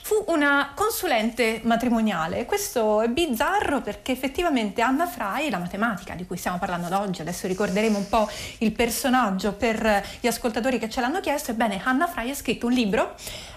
fu 0.06 0.22
una 0.28 0.70
consulente 0.72 1.58
matrimoniale. 1.64 2.44
Questo 2.44 3.00
è 3.00 3.08
bizzarro 3.08 3.80
perché 3.80 4.12
effettivamente 4.12 4.80
Anna 4.80 5.04
Fry, 5.04 5.50
la 5.50 5.58
matematica 5.58 6.14
di 6.14 6.24
cui 6.24 6.36
stiamo 6.36 6.58
parlando 6.58 6.96
oggi, 6.96 7.22
adesso 7.22 7.48
ricorderemo 7.48 7.98
un 7.98 8.08
po' 8.08 8.30
il 8.58 8.70
personaggio 8.70 9.54
per 9.54 10.04
gli 10.20 10.28
ascoltatori 10.28 10.78
che 10.78 10.88
ce 10.88 11.00
l'hanno 11.00 11.18
chiesto, 11.18 11.50
ebbene 11.50 11.80
Anna 11.82 12.06
Fry 12.06 12.30
ha 12.30 12.36
scritto 12.36 12.66
un 12.66 12.72
libro 12.72 13.16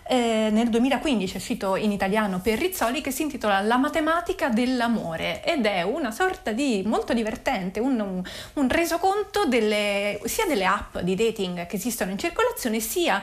eh, 0.10 0.50
nel 0.52 0.70
2015 0.70 1.34
è 1.34 1.38
uscito 1.38 1.76
in 1.76 1.92
italiano 1.92 2.40
per 2.40 2.58
Rizzoli 2.58 3.00
che 3.00 3.12
si 3.12 3.22
intitola 3.22 3.62
La 3.62 3.78
matematica 3.78 4.50
dell'amore 4.50 5.44
ed 5.44 5.68
è 5.68 5.84
una 5.84 6.10
sorta 6.10 6.52
di 6.52 6.82
molto 6.84 7.14
divertente, 7.14 7.80
un, 7.80 8.24
un, 8.54 8.70
resoconto 8.70 9.46
delle, 9.46 10.20
sia 10.24 10.48
delle 10.48 10.66
app 10.66 10.98
di 10.98 11.14
dating 11.14 11.68
che 11.68 11.76
esistono 11.76 12.10
in 12.10 12.18
circolazione 12.18 12.80
sia 12.80 13.22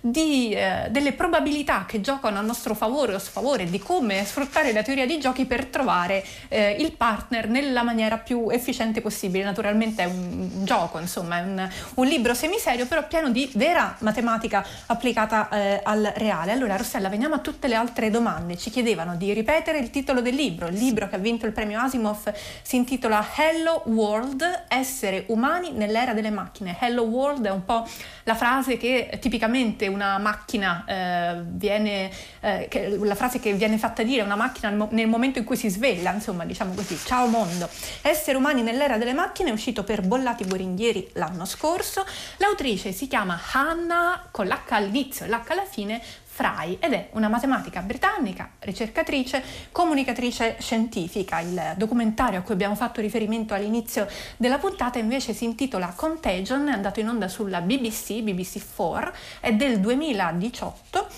di, 0.00 0.52
eh, 0.52 0.86
delle 0.90 1.12
probabilità 1.12 1.84
che 1.86 2.00
giocano 2.00 2.38
a 2.38 2.40
nostro 2.40 2.74
favore 2.74 3.14
o 3.14 3.18
sfavore 3.18 3.64
di 3.64 3.78
come 3.78 4.24
sfruttare 4.24 4.72
la 4.72 4.82
teoria 4.82 5.06
dei 5.06 5.18
giochi 5.18 5.44
per 5.44 5.66
trovare 5.66 6.24
eh, 6.48 6.76
il 6.78 6.92
partner 6.92 7.48
nella 7.48 7.82
maniera 7.82 8.16
più 8.16 8.48
efficiente 8.50 9.00
possibile. 9.00 9.44
Naturalmente 9.44 10.02
è 10.02 10.06
un, 10.06 10.64
gioco, 10.64 10.98
insomma, 10.98 11.38
è 11.38 11.42
un, 11.42 11.68
un, 11.94 12.06
libro 12.06 12.34
semiserio, 12.34 12.86
però 12.86 13.06
pieno 13.06 13.30
di 13.30 13.50
vera 13.54 13.96
matematica 14.00 14.64
applicata 14.86 15.48
eh, 15.48 15.80
al 15.82 16.12
reale. 16.28 16.52
Allora, 16.52 16.76
Rossella, 16.76 17.08
veniamo 17.08 17.34
a 17.34 17.38
tutte 17.38 17.68
le 17.68 17.74
altre 17.74 18.10
domande. 18.10 18.56
Ci 18.56 18.70
chiedevano 18.70 19.16
di 19.16 19.32
ripetere 19.32 19.78
il 19.78 19.90
titolo 19.90 20.20
del 20.20 20.34
libro. 20.34 20.66
Il 20.66 20.76
libro 20.76 21.08
che 21.08 21.16
ha 21.16 21.18
vinto 21.18 21.46
il 21.46 21.52
premio 21.52 21.80
Asimov 21.80 22.32
si 22.62 22.76
intitola 22.76 23.24
Hello 23.34 23.82
World, 23.86 24.64
essere 24.68 25.24
umani 25.28 25.72
nell'era 25.72 26.12
delle 26.12 26.30
macchine. 26.30 26.76
Hello 26.78 27.02
World 27.02 27.46
è 27.46 27.50
un 27.50 27.64
po' 27.64 27.86
la 28.28 28.34
frase 28.34 28.76
che 28.76 29.08
tipicamente 29.22 29.86
una 29.86 30.18
macchina 30.18 30.84
eh, 30.86 31.40
viene, 31.44 32.10
eh, 32.40 32.66
che, 32.68 32.98
la 33.00 33.14
frase 33.14 33.40
che 33.40 33.54
viene 33.54 33.78
fatta 33.78 34.02
dire 34.02 34.20
una 34.20 34.36
macchina 34.36 34.68
nel, 34.68 34.86
nel, 34.90 35.06
momento 35.06 35.38
in 35.38 35.46
cui 35.46 35.56
si 35.56 35.70
sveglia, 35.70 36.12
insomma, 36.12 36.44
diciamo 36.44 36.74
così, 36.74 36.94
ciao 36.98 37.26
mondo. 37.26 37.66
Essere 38.02 38.36
umani 38.36 38.60
nell'era 38.60 38.98
delle 38.98 39.14
macchine 39.14 39.48
è 39.48 39.52
uscito 39.52 39.82
per 39.82 40.02
Bollati 40.02 40.44
Boringhieri 40.44 41.08
l'anno 41.14 41.46
scorso. 41.46 42.04
L'autrice 42.36 42.92
si 42.92 43.08
chiama 43.08 43.40
Hannah 43.52 44.28
con 44.30 44.46
l'H 44.46 44.72
all'inizio 44.74 45.24
e 45.24 45.28
l'H 45.30 45.44
alla 45.48 45.64
fine 45.64 46.02
Fry 46.38 46.76
ed 46.78 46.92
è 46.92 47.08
una 47.14 47.28
matematica 47.28 47.80
britannica, 47.80 48.48
ricercatrice, 48.60 49.42
comunicatrice 49.72 50.54
scientifica. 50.60 51.40
Il 51.40 51.74
documentario 51.76 52.38
a 52.38 52.42
cui 52.42 52.54
abbiamo 52.54 52.76
fatto 52.76 53.00
riferimento 53.00 53.54
all'inizio 53.54 54.06
della 54.36 54.58
puntata 54.58 55.00
invece 55.00 55.32
si 55.32 55.44
intitola 55.44 55.92
Contagion, 55.96 56.68
è 56.68 56.72
andato 56.72 57.00
in 57.00 57.08
onda 57.08 57.26
sulla 57.26 57.60
BBC, 57.60 58.20
BBC 58.20 58.62
4, 58.76 59.12
è 59.40 59.52
del 59.52 59.80
2018 59.80 61.08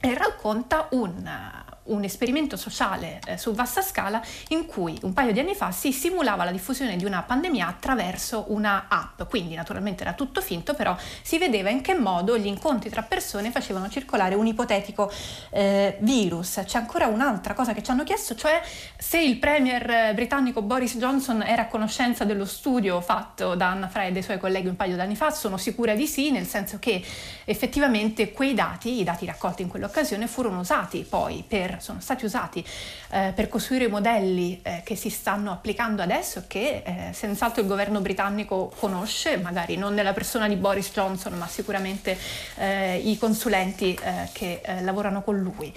e 0.00 0.14
racconta 0.14 0.88
un 0.90 1.66
un 1.88 2.04
esperimento 2.04 2.56
sociale 2.56 3.20
eh, 3.26 3.38
su 3.38 3.52
vasta 3.52 3.82
scala 3.82 4.22
in 4.48 4.66
cui 4.66 4.98
un 5.02 5.12
paio 5.12 5.32
di 5.32 5.40
anni 5.40 5.54
fa 5.54 5.70
si 5.70 5.92
simulava 5.92 6.44
la 6.44 6.50
diffusione 6.50 6.96
di 6.96 7.04
una 7.04 7.22
pandemia 7.22 7.66
attraverso 7.66 8.46
una 8.48 8.86
app, 8.88 9.22
quindi 9.28 9.54
naturalmente 9.54 10.02
era 10.02 10.12
tutto 10.12 10.40
finto, 10.40 10.74
però 10.74 10.96
si 11.22 11.38
vedeva 11.38 11.70
in 11.70 11.80
che 11.80 11.94
modo 11.94 12.38
gli 12.38 12.46
incontri 12.46 12.90
tra 12.90 13.02
persone 13.02 13.50
facevano 13.50 13.88
circolare 13.88 14.34
un 14.34 14.46
ipotetico 14.46 15.10
eh, 15.50 15.96
virus. 16.00 16.62
C'è 16.64 16.78
ancora 16.78 17.06
un'altra 17.06 17.54
cosa 17.54 17.72
che 17.72 17.82
ci 17.82 17.90
hanno 17.90 18.04
chiesto, 18.04 18.34
cioè 18.34 18.60
se 18.96 19.20
il 19.20 19.38
premier 19.38 20.14
britannico 20.14 20.62
Boris 20.62 20.96
Johnson 20.96 21.42
era 21.42 21.62
a 21.62 21.66
conoscenza 21.66 22.24
dello 22.24 22.44
studio 22.44 23.00
fatto 23.00 23.54
da 23.54 23.68
Anna 23.68 23.88
Frey 23.88 24.08
e 24.08 24.12
dei 24.12 24.22
suoi 24.22 24.38
colleghi 24.38 24.68
un 24.68 24.76
paio 24.76 24.94
di 24.94 25.00
anni 25.00 25.16
fa, 25.16 25.30
sono 25.30 25.56
sicura 25.56 25.94
di 25.94 26.06
sì, 26.06 26.30
nel 26.30 26.46
senso 26.46 26.78
che 26.78 27.02
effettivamente 27.44 28.32
quei 28.32 28.54
dati, 28.54 29.00
i 29.00 29.04
dati 29.04 29.26
raccolti 29.26 29.62
in 29.62 29.68
quell'occasione, 29.68 30.26
furono 30.26 30.60
usati 30.60 31.06
poi 31.08 31.44
per 31.46 31.77
sono 31.80 32.00
stati 32.00 32.24
usati 32.24 32.64
eh, 33.10 33.32
per 33.34 33.48
costruire 33.48 33.86
i 33.86 33.88
modelli 33.88 34.60
eh, 34.62 34.82
che 34.84 34.96
si 34.96 35.10
stanno 35.10 35.52
applicando 35.52 36.02
adesso 36.02 36.40
e 36.40 36.42
che 36.46 36.82
eh, 36.84 37.12
senz'altro 37.12 37.62
il 37.62 37.68
governo 37.68 38.00
britannico 38.00 38.72
conosce, 38.78 39.36
magari 39.38 39.76
non 39.76 39.94
nella 39.94 40.12
persona 40.12 40.48
di 40.48 40.56
Boris 40.56 40.90
Johnson, 40.92 41.34
ma 41.34 41.46
sicuramente 41.46 42.18
eh, 42.56 42.98
i 42.98 43.16
consulenti 43.18 43.98
eh, 44.00 44.28
che 44.32 44.60
eh, 44.62 44.82
lavorano 44.82 45.22
con 45.22 45.38
lui. 45.38 45.72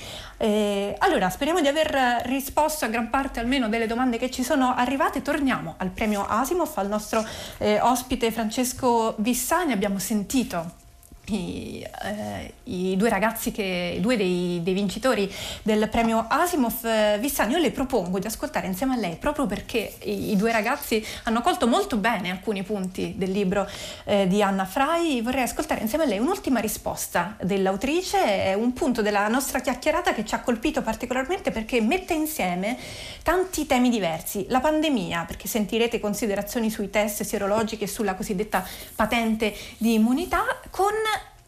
allora, 0.99 1.29
speriamo 1.29 1.61
di 1.61 1.67
aver 1.67 2.21
risposto 2.25 2.85
a 2.85 2.87
gran 2.87 3.09
parte 3.09 3.39
almeno 3.39 3.69
delle 3.69 3.87
domande 3.87 4.17
che 4.17 4.29
ci 4.29 4.43
sono 4.43 4.73
arrivate. 4.75 5.21
Torniamo 5.21 5.75
al 5.77 5.89
premio 5.89 6.25
Asimov, 6.27 6.71
al 6.75 6.87
nostro 6.87 7.23
ospite 7.59 8.31
Francesco 8.31 9.15
Vissani. 9.17 9.71
Abbiamo 9.71 9.99
sentito 9.99 10.80
i, 11.25 11.85
eh, 12.03 12.53
i, 12.63 12.95
due 12.97 13.09
ragazzi, 13.09 13.51
che, 13.51 13.97
due 14.01 14.17
dei, 14.17 14.61
dei, 14.63 14.73
vincitori 14.73 15.31
del 15.61 15.87
premio 15.89 16.25
Asimov, 16.27 16.83
eh, 16.83 17.17
Vissani, 17.19 17.53
io 17.53 17.59
le 17.59 17.71
propongo 17.71 18.19
di 18.19 18.27
ascoltare 18.27 18.67
insieme 18.67 18.95
a 18.95 18.97
lei 18.97 19.15
proprio 19.15 19.45
perché 19.45 19.95
i, 20.03 20.31
i 20.31 20.35
due 20.35 20.51
ragazzi 20.51 21.05
hanno 21.23 21.41
colto 21.41 21.67
molto 21.67 21.97
bene 21.97 22.31
alcuni 22.31 22.63
punti 22.63 23.13
del 23.15 23.31
libro 23.31 23.67
eh, 24.05 24.27
di 24.27 24.41
Anna 24.41 24.65
Frai. 24.65 25.21
Vorrei 25.21 25.43
ascoltare 25.43 25.81
insieme 25.81 26.05
a 26.05 26.07
lei 26.07 26.19
un'ultima 26.19 26.59
risposta 26.59 27.35
dell'autrice, 27.41 28.45
è 28.45 28.53
un 28.53 28.73
punto 28.73 29.01
della 29.01 29.27
nostra 29.27 29.59
chiacchierata 29.59 30.13
che 30.13 30.25
ci 30.25 30.35
ha 30.35 30.41
colpito 30.41 30.81
particolarmente 30.81 31.51
perché 31.51 31.81
mette 31.81 32.13
insieme 32.13 32.77
tanti 33.23 33.65
temi 33.67 33.89
diversi. 33.89 34.45
La 34.49 34.59
pandemia, 34.59 35.25
perché 35.25 35.47
sentirete 35.47 35.99
considerazioni 35.99 36.69
sui 36.69 36.89
test 36.89 37.23
sierologici 37.23 37.83
e 37.83 37.87
sulla 37.87 38.15
cosiddetta 38.15 38.65
patente 38.95 39.53
di 39.77 39.93
immunità, 39.93 40.43
con 40.69 40.91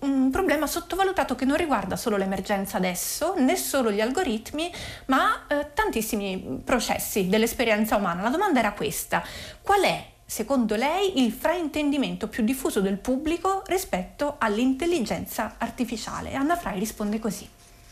un 0.03 0.29
problema 0.29 0.67
sottovalutato 0.67 1.35
che 1.35 1.45
non 1.45 1.57
riguarda 1.57 1.95
solo 1.95 2.17
l'emergenza 2.17 2.77
adesso, 2.77 3.35
né 3.37 3.55
solo 3.55 3.91
gli 3.91 4.01
algoritmi, 4.01 4.71
ma 5.07 5.47
eh, 5.47 5.71
tantissimi 5.73 6.61
processi 6.63 7.27
dell'esperienza 7.27 7.95
umana. 7.95 8.21
La 8.21 8.29
domanda 8.29 8.59
era 8.59 8.73
questa: 8.73 9.23
qual 9.61 9.81
è 9.81 10.11
secondo 10.25 10.75
lei 10.75 11.23
il 11.23 11.31
fraintendimento 11.31 12.27
più 12.27 12.43
diffuso 12.43 12.81
del 12.81 12.97
pubblico 12.97 13.63
rispetto 13.65 14.35
all'intelligenza 14.39 15.55
artificiale? 15.57 16.33
Anna 16.33 16.55
Frai 16.55 16.79
risponde 16.79 17.19
così. 17.19 17.47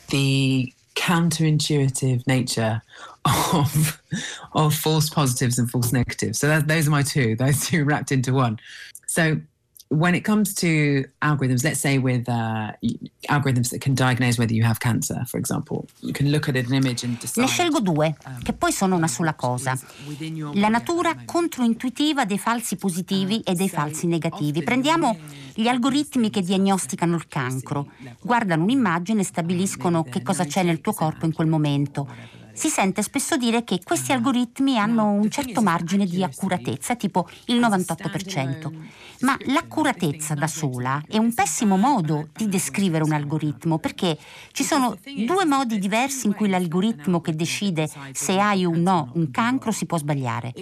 The 0.07 0.73
counterintuitive 0.93 2.21
nature 2.25 2.83
of 3.53 4.01
of 4.53 4.73
false 4.75 5.09
positives 5.09 5.57
and 5.57 5.69
false 5.69 5.91
negatives. 5.91 6.39
So 6.39 6.47
that, 6.47 6.67
those 6.67 6.87
are 6.87 6.91
my 6.91 7.03
two, 7.03 7.35
those 7.35 7.65
two 7.69 7.83
wrapped 7.85 8.11
into 8.11 8.33
one. 8.33 8.57
So 9.05 9.37
when 9.91 10.15
it 10.15 10.23
comes 10.23 10.53
to 10.53 11.05
algorithms, 11.21 11.63
let's 11.63 11.79
say 11.79 11.97
with 11.97 12.27
uh, 12.29 12.71
algorithms 13.27 13.69
that 13.69 13.81
can 13.81 13.93
diagnose 13.93 14.37
whether 14.37 14.53
you 14.53 14.63
have 14.63 14.79
cancer, 14.79 15.21
for 15.27 15.37
example, 15.37 15.85
you 15.99 16.13
can 16.13 16.31
look 16.31 16.47
at 16.47 16.55
an 16.55 16.73
image 16.73 17.03
and 17.03 17.19
decide. 17.19 17.41
Ne 17.41 17.47
scelgo 17.47 17.81
due, 17.81 18.15
um, 18.25 18.41
che 18.41 18.53
poi 18.53 18.71
sono 18.71 18.95
una 18.95 19.09
sola 19.09 19.33
cosa. 19.33 19.77
La 20.53 20.69
natura 20.69 21.13
controintuitiva 21.25 22.23
dei 22.23 22.39
falsi 22.39 22.77
positivi 22.77 23.35
uh, 23.45 23.51
e 23.51 23.53
dei 23.53 23.69
falsi 23.69 24.07
negativi. 24.07 24.63
Prendiamo 24.63 25.17
gli 25.53 25.67
algoritmi 25.67 26.29
che 26.29 26.41
diagnosticano 26.41 27.15
il 27.15 27.27
cancro. 27.27 27.87
Guardano 28.21 28.63
un'immagine 28.63 29.21
e 29.21 29.25
stabiliscono 29.25 30.03
che 30.03 30.23
cosa 30.23 30.45
c'è 30.45 30.63
nel 30.63 30.79
tuo 30.79 30.93
corpo 30.93 31.25
in 31.25 31.33
quel 31.33 31.47
momento 31.47 32.07
si 32.53 32.69
sente 32.69 33.01
spesso 33.01 33.37
dire 33.37 33.63
che 33.63 33.79
questi 33.83 34.11
algoritmi 34.11 34.77
hanno 34.77 35.11
un 35.11 35.29
certo 35.29 35.61
margine 35.61 36.05
di 36.05 36.23
accuratezza, 36.23 36.95
tipo 36.95 37.27
il 37.45 37.59
98%. 37.59 38.71
Ma 39.21 39.37
l'accuratezza 39.45 40.33
da 40.33 40.47
sola 40.47 41.01
è 41.07 41.17
un 41.17 41.33
pessimo 41.33 41.77
modo 41.77 42.29
di 42.35 42.47
descrivere 42.47 43.03
un 43.03 43.11
algoritmo, 43.11 43.77
perché 43.77 44.17
ci 44.51 44.63
sono 44.63 44.97
due 45.25 45.45
modi 45.45 45.77
diversi 45.77 46.27
in 46.27 46.33
cui 46.33 46.49
l'algoritmo 46.49 47.21
che 47.21 47.35
decide 47.35 47.89
se 48.13 48.39
hai 48.39 48.65
o 48.65 48.71
no 48.75 49.11
un 49.13 49.29
cancro 49.31 49.71
si 49.71 49.85
può 49.85 49.97
sbagliare. 49.97 50.53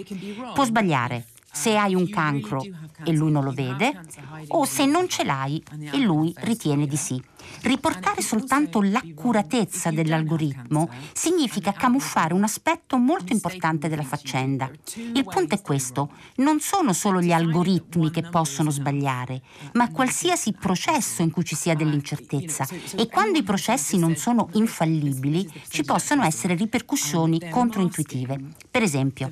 Può 0.54 0.64
sbagliare 0.64 1.26
se 1.52 1.76
hai 1.76 1.94
un 1.94 2.08
cancro 2.08 2.64
e 3.04 3.12
lui 3.12 3.32
non 3.32 3.44
lo 3.44 3.50
vede, 3.50 4.00
o 4.48 4.64
se 4.64 4.86
non 4.86 5.08
ce 5.08 5.24
l'hai 5.24 5.62
e 5.90 5.98
lui 5.98 6.32
ritiene 6.36 6.86
di 6.86 6.96
sì. 6.96 7.20
Riportare 7.62 8.22
soltanto 8.22 8.80
l'accuratezza 8.80 9.90
dell'algoritmo 9.90 10.88
significa 11.12 11.72
camuffare 11.72 12.32
un 12.32 12.42
aspetto 12.42 12.96
molto 12.96 13.32
importante 13.32 13.88
della 13.88 14.02
faccenda. 14.02 14.70
Il 14.94 15.24
punto 15.24 15.54
è 15.54 15.60
questo, 15.60 16.10
non 16.36 16.60
sono 16.60 16.92
solo 16.92 17.20
gli 17.20 17.32
algoritmi 17.32 18.10
che 18.10 18.22
possono 18.22 18.70
sbagliare, 18.70 19.42
ma 19.74 19.90
qualsiasi 19.90 20.52
processo 20.52 21.22
in 21.22 21.30
cui 21.30 21.44
ci 21.44 21.54
sia 21.54 21.74
dell'incertezza 21.74 22.66
e 22.96 23.08
quando 23.08 23.38
i 23.38 23.42
processi 23.42 23.98
non 23.98 24.16
sono 24.16 24.48
infallibili 24.52 25.50
ci 25.68 25.84
possono 25.84 26.24
essere 26.24 26.54
ripercussioni 26.54 27.50
controintuitive. 27.50 28.38
Per 28.70 28.82
esempio, 28.82 29.30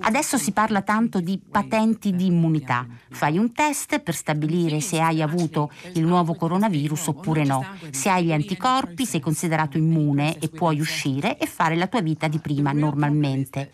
adesso 0.00 0.38
si 0.38 0.52
parla 0.52 0.82
tanto 0.82 1.20
di 1.20 1.38
patenti 1.38 2.14
di 2.14 2.26
immunità. 2.26 2.86
Fai 3.10 3.36
un 3.36 3.52
test 3.52 3.98
per 3.98 4.14
stabilire 4.14 4.80
se 4.80 5.00
hai 5.00 5.22
avuto 5.22 5.70
il 5.94 6.04
nuovo 6.04 6.34
coronavirus 6.34 7.08
oppure 7.08 7.44
no. 7.44 7.63
Se 7.90 8.08
hai 8.08 8.24
gli 8.24 8.32
anticorpi 8.32 9.06
sei 9.06 9.20
considerato 9.20 9.78
immune 9.78 10.38
e 10.38 10.48
puoi 10.48 10.80
uscire 10.80 11.38
e 11.38 11.46
fare 11.46 11.76
la 11.76 11.86
tua 11.86 12.00
vita 12.00 12.28
di 12.28 12.38
prima 12.38 12.72
normalmente. 12.72 13.72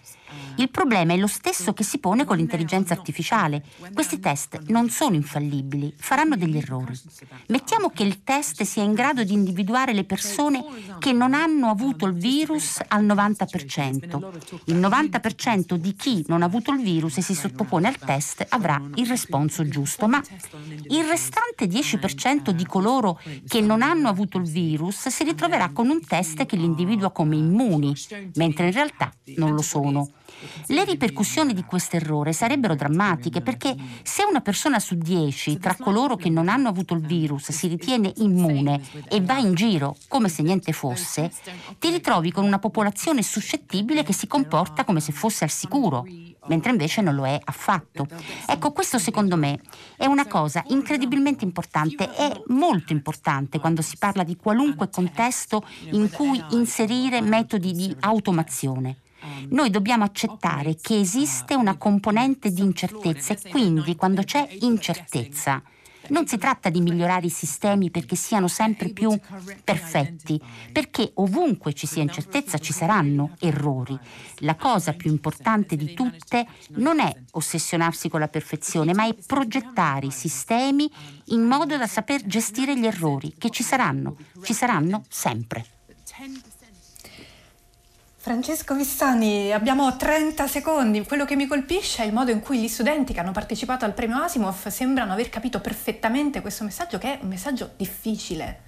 Il 0.57 0.71
problema 0.71 1.13
è 1.13 1.17
lo 1.17 1.27
stesso 1.27 1.73
che 1.73 1.85
si 1.85 1.99
pone 1.99 2.25
con 2.25 2.37
l'intelligenza 2.37 2.93
artificiale. 2.93 3.63
Questi 3.95 4.21
test 4.21 4.61
non 4.67 4.91
sono 4.91 5.15
infallibili, 5.15 5.95
faranno 5.97 6.37
degli 6.37 6.57
errori. 6.57 6.99
Mettiamo 7.49 7.91
che 7.91 8.03
il 8.03 8.23
test 8.23 8.63
sia 8.63 8.83
in 8.83 8.93
grado 8.93 9.25
di 9.25 9.33
individuare 9.33 9.93
le 9.93 10.05
persone 10.05 10.65
che 10.99 11.13
non 11.13 11.35
hanno 11.35 11.69
avuto 11.69 12.07
il 12.07 12.15
virus 12.15 12.81
al 12.89 13.05
90%. 13.05 14.63
Il 14.67 14.77
90% 14.77 15.75
di 15.75 15.95
chi 15.95 16.25
non 16.29 16.43
ha 16.43 16.47
avuto 16.47 16.73
il 16.73 16.83
virus 16.83 17.17
e 17.19 17.23
si 17.23 17.35
sottopone 17.35 17.89
al 17.89 17.99
test 17.99 18.45
avrà 18.51 18.81
il 18.97 19.07
responso 19.07 19.67
giusto, 19.67 20.09
ma 20.09 20.23
il 20.89 21.05
restante 21.05 21.67
10% 21.67 22.51
di 22.51 22.67
coloro 22.67 23.21
che 23.47 23.61
non 23.61 23.83
hanno 23.83 24.09
avuto 24.09 24.39
il 24.39 24.49
virus 24.49 25.09
si 25.09 25.25
ritroverà 25.25 25.71
con 25.71 25.89
un 25.89 26.05
test 26.05 26.45
che 26.47 26.57
li 26.57 26.65
individua 26.65 27.11
come 27.11 27.37
immuni, 27.37 27.95
mentre 28.35 28.67
in 28.67 28.73
realtà 28.73 29.13
non 29.37 29.55
lo 29.55 29.63
sono. 29.63 30.09
Le 30.67 30.85
ripercussioni 30.85 31.55
di 31.55 31.65
questo 31.65 31.97
errore 31.97 32.33
sarebbero 32.33 32.75
drammatiche 32.75 33.41
perché 33.41 33.75
se 34.03 34.25
una 34.29 34.41
persona 34.41 34.79
su 34.79 34.97
dieci 34.97 35.59
tra 35.59 35.77
coloro 35.77 36.17
che 36.17 36.31
non 36.31 36.49
hanno 36.49 36.69
avuto 36.69 36.95
il 36.95 37.07
virus 37.07 37.51
si 37.51 37.69
ritiene 37.69 38.13
immune 38.17 38.81
e 39.09 39.21
va 39.21 39.39
in 39.39 39.55
giro 39.55 39.97
come 40.09 40.29
se 40.29 40.43
niente 40.43 40.73
fosse, 40.73 41.31
ti 41.79 41.91
ritrovi 41.91 42.31
con 42.33 42.45
una 42.45 42.59
popolazione 42.59 43.23
suscettibile 43.23 44.03
che 44.03 44.13
si 44.13 44.27
comporta 44.27 44.85
come 44.85 45.01
se 45.01 45.13
fosse 45.13 45.45
al 45.45 45.51
sicuro 45.51 46.07
mentre 46.47 46.71
invece 46.71 47.01
non 47.01 47.15
lo 47.15 47.27
è 47.27 47.39
affatto. 47.43 48.07
Ecco, 48.47 48.73
questo 48.73 48.99
secondo 48.99 49.37
me 49.37 49.61
è 49.97 50.07
una 50.07 50.27
cosa 50.27 50.65
incredibilmente 50.69 51.45
importante, 51.45 52.13
è 52.13 52.43
molto 52.47 52.93
importante 52.93 53.59
quando 53.59 53.83
si 53.83 53.97
parla 53.99 54.25
di 54.25 54.37
qualunque 54.37 54.89
contesto 54.91 55.63
in 55.93 56.11
cui 56.11 56.43
inserire 56.51 57.21
metodi 57.21 57.73
di 57.73 57.95
automazione. 58.01 58.97
Noi 59.49 59.71
dobbiamo 59.71 60.05
accettare 60.05 60.77
che 60.81 60.99
esiste 60.99 61.55
una 61.55 61.77
componente 61.77 62.51
di 62.51 62.63
incertezza 62.63 63.35
e 63.35 63.51
quindi 63.51 63.97
quando 63.97 64.23
c'è 64.23 64.49
incertezza 64.61 65.63
non 66.09 66.27
si 66.27 66.39
tratta 66.39 66.71
di 66.71 66.81
migliorare 66.81 67.27
i 67.27 67.31
sistemi 67.31 67.91
perché 67.91 68.17
siano 68.17 68.49
sempre 68.49 68.89
più 68.89 69.17
perfetti, 69.63 70.41
perché 70.73 71.11
ovunque 71.15 71.73
ci 71.73 71.87
sia 71.87 72.03
incertezza 72.03 72.59
ci 72.59 72.73
saranno 72.73 73.37
errori. 73.39 73.99
La 74.39 74.57
cosa 74.57 74.93
più 74.93 75.11
importante 75.11 75.77
di 75.77 75.95
tutte 75.95 76.47
non 76.77 77.01
è 77.01 77.15
ossessionarsi 77.33 78.09
con 78.09 78.21
la 78.21 78.29
perfezione, 78.29 78.95
ma 78.95 79.07
è 79.07 79.15
progettare 79.15 80.07
i 80.07 80.11
sistemi 80.11 80.91
in 81.27 81.43
modo 81.43 81.77
da 81.77 81.87
saper 81.87 82.27
gestire 82.27 82.79
gli 82.79 82.87
errori, 82.87 83.35
che 83.39 83.51
ci 83.51 83.63
saranno, 83.63 84.17
ci 84.43 84.53
saranno 84.53 85.05
sempre. 85.09 85.65
Francesco 88.23 88.75
Vissani, 88.75 89.51
abbiamo 89.51 89.97
30 89.97 90.47
secondi. 90.47 91.03
Quello 91.05 91.25
che 91.25 91.37
mi 91.37 91.47
colpisce 91.47 92.03
è 92.03 92.07
il 92.07 92.13
modo 92.13 92.31
in 92.31 92.41
cui 92.41 92.59
gli 92.59 92.69
studenti 92.69 93.15
che 93.15 93.21
hanno 93.21 93.33
partecipato 93.33 93.87
al 93.87 93.95
premio 93.95 94.17
Asimov 94.19 94.67
sembrano 94.67 95.15
aver 95.15 95.31
capito 95.31 95.59
perfettamente 95.59 96.43
questo 96.43 96.63
messaggio, 96.63 96.99
che 96.99 97.15
è 97.15 97.19
un 97.23 97.29
messaggio 97.29 97.71
difficile. 97.79 98.61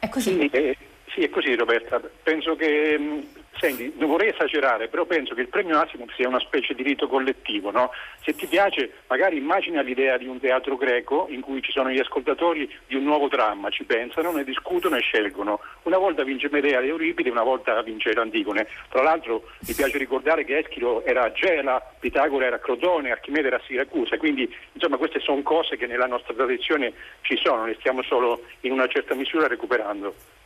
È 0.00 0.08
così? 0.08 0.32
Sì, 0.40 0.50
eh, 0.50 0.76
sì 1.14 1.20
è 1.20 1.30
così 1.30 1.54
Roberta. 1.54 2.00
Penso 2.24 2.56
che 2.56 2.96
mm, 2.98 3.20
Senti, 3.58 3.92
non 3.96 4.08
vorrei 4.08 4.30
esagerare, 4.30 4.88
però 4.88 5.04
penso 5.04 5.34
che 5.34 5.42
il 5.42 5.48
premio 5.48 5.78
Asimov 5.78 6.10
sia 6.14 6.26
una 6.26 6.40
specie 6.40 6.74
di 6.74 6.82
rito 6.82 7.06
collettivo. 7.06 7.70
No? 7.70 7.90
Se 8.24 8.34
ti 8.34 8.46
piace, 8.46 8.90
magari 9.06 9.36
immagina 9.36 9.82
l'idea 9.82 10.16
di 10.16 10.26
un 10.26 10.40
teatro 10.40 10.76
greco 10.76 11.26
in 11.28 11.40
cui 11.40 11.62
ci 11.62 11.70
sono 11.70 11.90
gli 11.90 11.98
ascoltatori 11.98 12.68
di 12.86 12.96
un 12.96 13.04
nuovo 13.04 13.28
dramma, 13.28 13.70
ci 13.70 13.84
pensano, 13.84 14.32
ne 14.32 14.44
discutono 14.44 14.96
e 14.96 15.00
scelgono. 15.00 15.60
Una 15.82 15.98
volta 15.98 16.24
vince 16.24 16.48
Medea 16.50 16.80
di 16.80 16.88
Euripide, 16.88 17.30
una 17.30 17.44
volta 17.44 17.80
vince 17.82 18.12
l'Antigone. 18.12 18.66
Tra 18.88 19.02
l'altro 19.02 19.44
mi 19.66 19.74
piace 19.74 19.98
ricordare 19.98 20.44
che 20.44 20.58
Eschilo 20.58 21.04
era 21.04 21.24
a 21.24 21.32
Gela, 21.32 21.80
Pitagora 22.00 22.46
era 22.46 22.56
a 22.56 22.60
Crotone, 22.60 23.12
Archimede 23.12 23.46
era 23.46 23.56
a 23.56 23.62
Siracusa, 23.64 24.16
quindi 24.16 24.52
insomma 24.72 24.96
queste 24.96 25.20
sono 25.20 25.42
cose 25.42 25.76
che 25.76 25.86
nella 25.86 26.06
nostra 26.06 26.34
tradizione 26.34 26.92
ci 27.20 27.36
sono, 27.36 27.66
le 27.66 27.76
stiamo 27.78 28.02
solo 28.02 28.42
in 28.60 28.72
una 28.72 28.88
certa 28.88 29.14
misura 29.14 29.46
recuperando. 29.46 30.40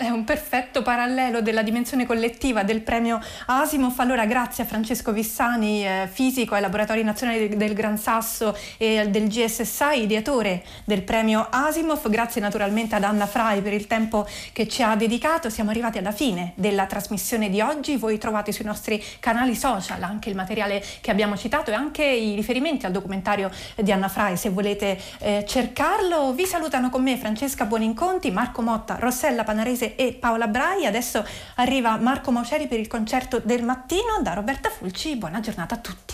È 0.00 0.08
un 0.10 0.22
perfetto 0.22 0.82
parallelo 0.82 1.42
della 1.42 1.64
dimensione 1.64 2.06
collettiva 2.06 2.62
del 2.62 2.82
premio 2.82 3.20
Asimov. 3.46 3.98
Allora 3.98 4.26
grazie 4.26 4.62
a 4.62 4.66
Francesco 4.68 5.10
Vissani, 5.10 5.84
eh, 5.84 6.08
fisico 6.08 6.54
ai 6.54 6.60
laboratori 6.60 7.02
nazionali 7.02 7.56
del 7.56 7.74
Gran 7.74 7.98
Sasso 7.98 8.56
e 8.76 9.08
del 9.08 9.26
GSSI, 9.26 10.02
ideatore 10.02 10.62
del 10.84 11.02
premio 11.02 11.44
Asimov. 11.50 12.08
Grazie 12.10 12.40
naturalmente 12.40 12.94
ad 12.94 13.02
Anna 13.02 13.26
Frai 13.26 13.60
per 13.60 13.72
il 13.72 13.88
tempo 13.88 14.24
che 14.52 14.68
ci 14.68 14.84
ha 14.84 14.94
dedicato. 14.94 15.50
Siamo 15.50 15.70
arrivati 15.70 15.98
alla 15.98 16.12
fine 16.12 16.52
della 16.54 16.86
trasmissione 16.86 17.50
di 17.50 17.60
oggi. 17.60 17.96
Voi 17.96 18.18
trovate 18.18 18.52
sui 18.52 18.64
nostri 18.64 19.02
canali 19.18 19.56
social 19.56 20.00
anche 20.04 20.28
il 20.28 20.36
materiale 20.36 20.80
che 21.00 21.10
abbiamo 21.10 21.36
citato 21.36 21.72
e 21.72 21.74
anche 21.74 22.04
i 22.04 22.36
riferimenti 22.36 22.86
al 22.86 22.92
documentario 22.92 23.50
di 23.74 23.90
Anna 23.90 24.08
Frai 24.08 24.36
se 24.36 24.50
volete 24.50 24.96
eh, 25.18 25.44
cercarlo. 25.44 26.32
Vi 26.34 26.46
salutano 26.46 26.88
con 26.88 27.02
me 27.02 27.16
Francesca 27.16 27.64
Buoninconti, 27.64 28.30
Marco 28.30 28.62
Motta, 28.62 28.94
Rossella 29.00 29.42
Panarese 29.42 29.86
e 29.96 30.12
Paola 30.14 30.46
Brai. 30.46 30.86
Adesso 30.86 31.24
arriva 31.56 31.96
Marco 31.96 32.30
Mauceri 32.30 32.66
per 32.66 32.78
il 32.78 32.88
concerto 32.88 33.40
del 33.42 33.62
mattino. 33.62 34.20
Da 34.22 34.34
Roberta 34.34 34.70
Fulci, 34.70 35.16
buona 35.16 35.40
giornata 35.40 35.74
a 35.74 35.78
tutti. 35.78 36.07